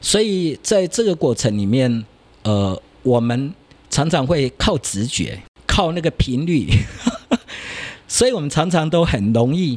[0.00, 2.04] 所以在这个过程里面，
[2.44, 3.52] 呃，我们
[3.90, 6.70] 常常会靠直觉，靠那个频率，
[8.06, 9.76] 所以我们常常都很容易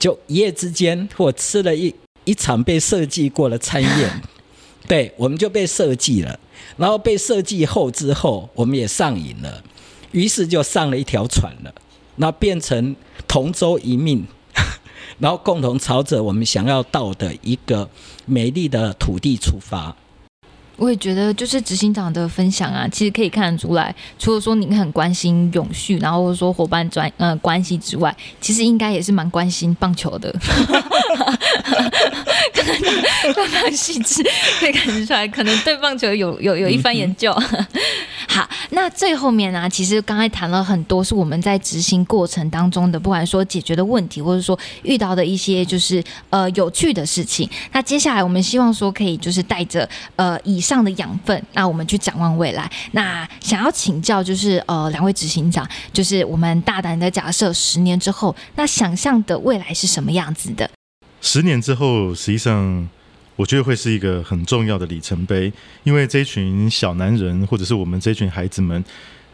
[0.00, 1.94] 就一夜之间，或吃了一
[2.24, 4.22] 一场被设计过的餐宴，
[4.88, 6.40] 对，我们就被设计了，
[6.76, 9.62] 然后被设计后之后，我们也上瘾了，
[10.12, 11.74] 于是就上了一条船了，
[12.16, 12.96] 那变成
[13.26, 14.26] 同舟一命。
[15.18, 17.88] 然后共同朝着我们想要到的一个
[18.26, 19.96] 美丽的土地出发。
[20.78, 30.32] 我也觉得，就是执行长的分享啊，其实可以看得出来，除了说您很关心永续，然后或者说伙伴专呃关系之外，其实应该也是蛮关心棒球的。
[33.34, 34.22] 非常细致，
[34.60, 37.32] 可以看得出来，可能对棒球有有有一番研究。
[38.28, 47.48] 好，那最后面呢，其实刚才谈了很多，是我们在执行过程当中的，不管说解决的问题，或者说遇到的一些就是呃有趣的事情。
[47.72, 52.70] 那接下来我们希望说可以就是带着呃以上的养分，那我们去展望未来。
[52.92, 60.68] 那想要请教就是呃两位执行长，就是我们大胆的假设，十年之后，那想象的未来是什么样子的？
[61.22, 62.86] 十年之后，实际上
[63.36, 65.50] 我觉得会是一个很重要的里程碑，
[65.84, 68.84] 因为这群小男人或者是我们这群孩子们，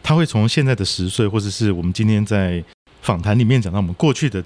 [0.01, 2.63] 他会从现在的十岁，或者是我们今天在
[3.01, 4.41] 访谈里面讲到我们过去的。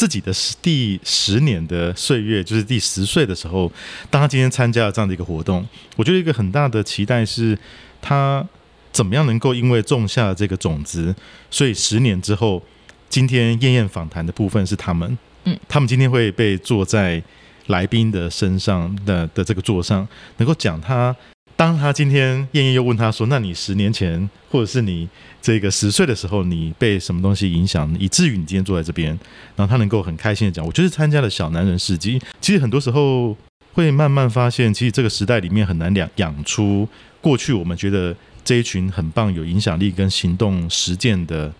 [0.00, 3.70] 自己的十第十年的岁月，就是第十岁的时候，
[4.08, 7.58] 当他今天参加了这样的一个活动，我觉得一个很大的期待是，
[8.00, 8.42] 他
[8.90, 11.14] 怎么样能够因为种下这个种子，
[11.50, 12.62] 所以十年之后，
[13.10, 17.22] 今天燕燕访谈的部分是他们，嗯，他们今天会被坐在
[17.66, 21.14] 来宾的身上的的这个座上，能够讲他。
[21.60, 25.06] 当他今天燕燕又问他说：“那你十年前，或者是你
[25.42, 29.08] 这个十岁的时候，你被什么东西影响，以至于你今天坐在这边？”
[29.56, 33.36] 然后他能够很开心的讲：“我就是参加了小男人世纪。”其实很多时候
[33.74, 36.88] 会慢慢发现，其实这个时代里面很难养养出
[37.20, 41.52] 过去我们觉得这一群很棒、有影响力跟行动实践的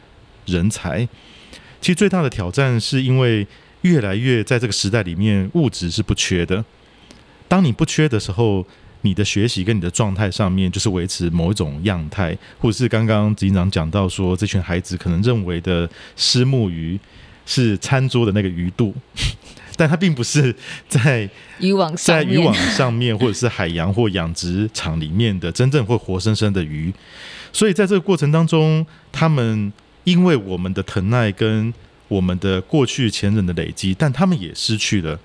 [0.47, 1.07] 人才。
[1.83, 3.47] 其实最大的挑战是因为
[3.83, 6.65] 越来越在这个时代里面，物质是不缺的。
[7.47, 8.67] 当你不缺的时候。
[9.03, 16.99] 你的学习跟你的状态上面，就是维持某一种样态，或者是刚刚执行长讲到说，这群孩子可能认为的虱目鱼
[17.47, 18.95] 是餐桌的那个鱼肚，
[19.77, 20.55] 但它并不是
[20.89, 21.29] 在
[21.59, 26.93] 渔网在渔网上面，或者是海洋或养殖场里面的真正会活生生的鱼。
[27.53, 29.73] 所以在这个过程当中，他们
[30.05, 31.73] 因为我们的疼爱跟
[32.09, 35.19] 我们的过去前人的累积，但他们也失去了。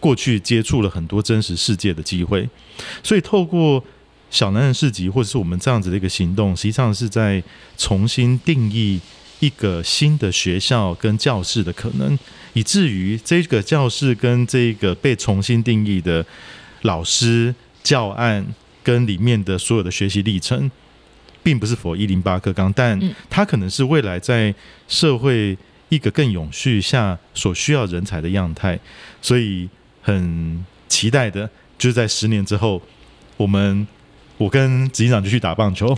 [0.00, 2.48] 过去接触了很多真实世界的机会，
[3.02, 3.84] 所以透过
[4.30, 7.42] 小男人市集或者是我们这样子的一个行动，实际上是在
[7.76, 8.98] 重新定义
[9.40, 12.18] 一个新的学校跟教室的可能，
[12.54, 16.24] 以至于这个教室跟这个被重新定义的
[16.82, 18.46] 老师教案
[18.82, 20.70] 跟里面的所有的学习历程，
[21.42, 22.98] 并不是佛一零八课纲，但
[23.28, 24.54] 它可能是未来在
[24.88, 25.58] 社会
[25.90, 28.80] 一个更永续下所需要人才的样态，
[29.20, 29.68] 所以。
[30.12, 31.48] 很期待的，
[31.78, 32.80] 就是在十年之后，
[33.36, 33.86] 我们
[34.38, 35.94] 我跟执行长就去打棒球，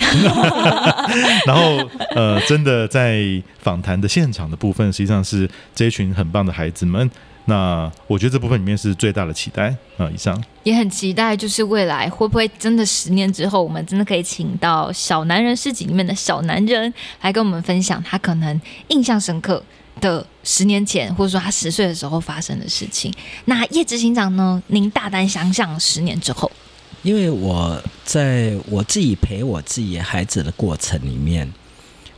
[1.47, 3.23] 然后呃，真的在
[3.61, 7.11] 访谈的现场的部分，实际上是这一群很棒的孩子们。
[7.47, 10.09] 那我觉得这部分里面是最大的期待啊。
[10.15, 16.93] 以上也很期待，就是未来会不会真的十年之后，我们真的可以请到小男人市集里面的小男人
[17.23, 19.61] 来跟我们分享他可能印象深刻。
[20.01, 23.13] 的十年前，或者说他十岁的时候发生的事情。
[23.45, 24.63] 那叶执行长呢？
[24.69, 26.51] 您大胆想想十年之后。
[27.03, 31.53] 因为我在我自己陪我自己孩子的过程里面，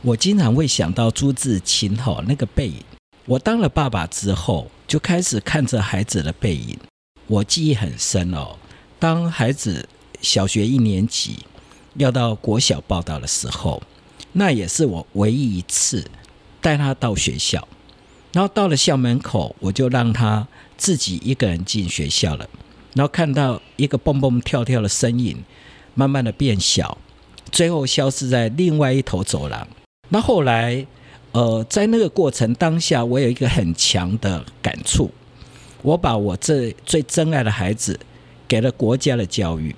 [0.03, 2.83] 我经常会想到朱自清哈那个背影。
[3.25, 6.77] 我当了爸爸之后，就开始看着孩子的背影，
[7.25, 8.55] 我记忆很深哦。
[8.99, 9.89] 当孩子
[10.21, 11.39] 小学一年级
[11.95, 13.81] 要到国小报道的时候，
[14.33, 16.05] 那也是我唯一一次。
[16.65, 17.67] 带他到学校，
[18.33, 22.49] 然后到了校门口，我就让他自己一个人进学校了。
[22.95, 25.43] 然后看到一个蹦蹦跳跳的身影，
[25.93, 26.97] 慢慢的变小，
[27.51, 29.67] 最后消失在另外一头走廊。
[30.09, 30.83] 那后来，
[31.33, 35.11] 呃，在那个过程当下，我有一个很强的感触。
[35.83, 37.99] 我把我这最珍爱的孩子
[38.47, 39.75] 给了国家的教育。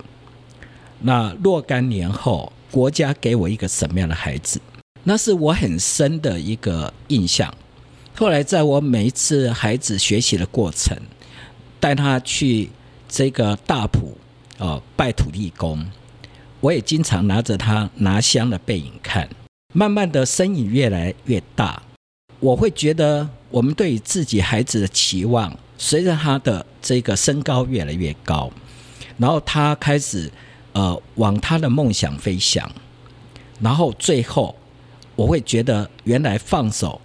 [1.02, 4.62] 那若干年后，国家给我一个什么样的孩子？
[5.10, 7.53] 那是我很深的一个印象。
[8.14, 10.97] 后来，在我每一次孩子学习的过程，
[11.80, 12.70] 带他去
[13.08, 14.18] 这个大埔
[14.58, 15.89] 哦拜土地公，
[16.60, 19.30] 我也经常拿着他拿香的背影看。
[19.74, 21.82] 慢慢的，身影越来越大，
[22.41, 28.51] 我会觉得我们对自己孩子的期望，随着他的这个身高越来越高，
[29.18, 30.30] 然后他开始
[30.74, 32.70] 呃往他的梦想飞翔，
[33.62, 34.53] 然后最后。
[35.18, 37.01] 我会觉得，原来放手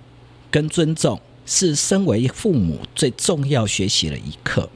[0.50, 4.68] 跟尊重是身为父母最重要学习的一课。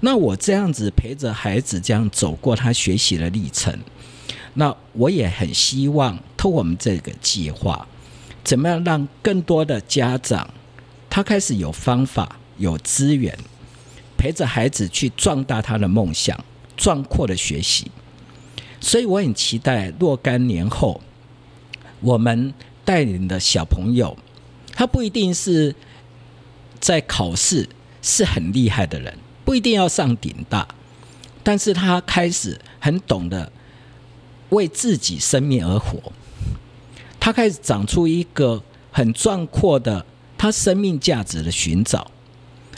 [0.00, 3.78] 那我这样子陪着孩子这样走过他学习的历程，
[4.54, 7.86] 那我也很希望透过我们这个计划，
[8.42, 10.48] 怎么样让更多的家长
[11.10, 13.38] 他开始有方法、有资源，
[14.16, 16.42] 陪着孩子去壮大他的梦想、
[16.78, 17.90] 壮阔的学习。
[18.80, 21.00] 所以我很期待若干年后，
[22.00, 22.52] 我们
[22.84, 24.16] 带领的小朋友，
[24.72, 25.74] 他不一定是
[26.80, 27.68] 在考试
[28.02, 30.68] 是很厉害的人，不一定要上顶大，
[31.42, 33.50] 但是他开始很懂得
[34.50, 36.12] 为自己生命而活，
[37.18, 40.04] 他开始长出一个很壮阔的
[40.36, 42.10] 他生命价值的寻找，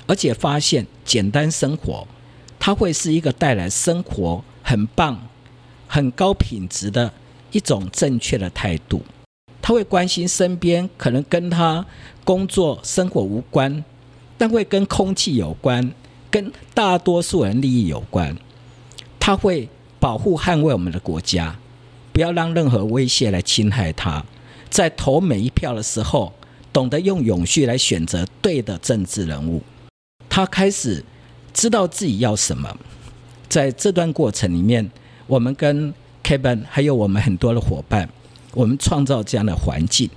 [0.06, 2.06] 而且发现简单生活，
[2.58, 5.28] 它会是一个带来生活很棒。
[5.88, 7.12] 很高品质的
[7.52, 9.02] 一种正确的态度，
[9.62, 11.84] 他会关心身边可能跟他
[12.24, 13.84] 工作生活无关，
[14.36, 15.92] 但会跟空气有关，
[16.30, 18.36] 跟大多数人利益有关。
[19.18, 19.68] 他会
[19.98, 21.56] 保护捍卫我们的国家，
[22.12, 24.24] 不要让任何威胁来侵害他。
[24.68, 26.32] 在投每一票的时候，
[26.72, 29.62] 懂得用永续来选择对的政治人物。
[30.28, 31.02] 他开始
[31.54, 32.76] 知道自己要什么，
[33.48, 34.90] 在这段过程里面。
[35.28, 35.92] 我们跟
[36.26, 38.08] Kevin 还有我们很多的伙伴，
[38.52, 40.10] 我们创造这样的环境，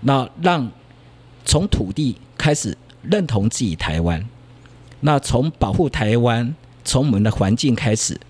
[0.00, 0.68] 那让
[1.44, 4.28] 从土地开始认同自己台湾，
[4.98, 6.52] 那从保护台湾，
[6.84, 8.20] 从我们的环境开始，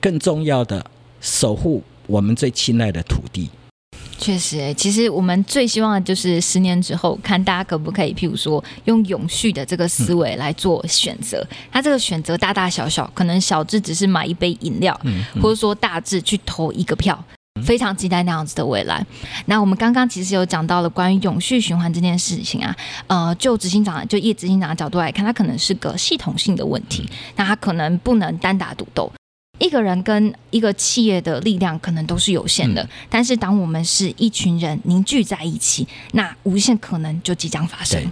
[0.00, 0.84] 更重要的
[1.20, 3.48] 守护我们最亲爱的土地。
[4.22, 11.44] 确实，其实我们最希望的就是十年之后，看大家可不可以，譬如说用永续的这个思维来做选择。
[11.72, 14.98] 它这个选择大大小小，可能小至只是买一杯饮料，
[15.42, 17.20] 或者说大致去投一个票，
[17.64, 19.04] 非常期待那样子的未来。
[19.46, 22.76] 那我们刚刚其实有讲到了关于永续循环这件事情啊，
[23.08, 29.12] 呃，就执行长就叶执行长的角度来看，它可能是个系统性的问题，那它可能不能单打独斗。
[29.62, 38.02] 一个人跟一个企业的力量可能都是有限的，但是当我们是一群人凝聚在一起，那无限可能就即将发生。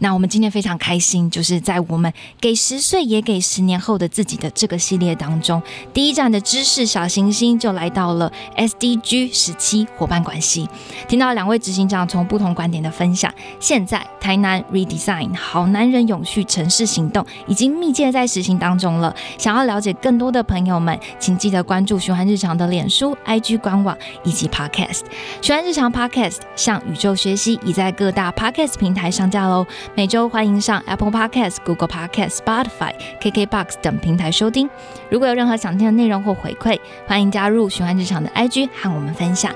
[0.00, 5.62] 那我们今天非常开心，就是在我们给十岁也给十年后的自己的这个系列当中，
[5.92, 10.68] 第一站的知识小行星就来到了 SDG 十七伙伴关系。
[11.08, 19.14] 听到两位执行长从不同观点的分享，现在台南 Redesign 好男人永续城市行动已经密切在实行当中了。
[19.36, 25.02] 想要了解更多的朋友们，请记得关注循环日常的脸书、IG 官网以及 Podcast。
[25.40, 29.66] 循环日常 Podcast 向宇宙学习已在各大 Podcast 平台上架喽。
[29.94, 34.68] 每周欢迎上 Apple Podcast、Google Podcast、Spotify、KKBox 等平台收听。
[35.10, 39.54] 如果有任何想听的内容或回馈，欢迎加入循环日常的 IG 和我们分享。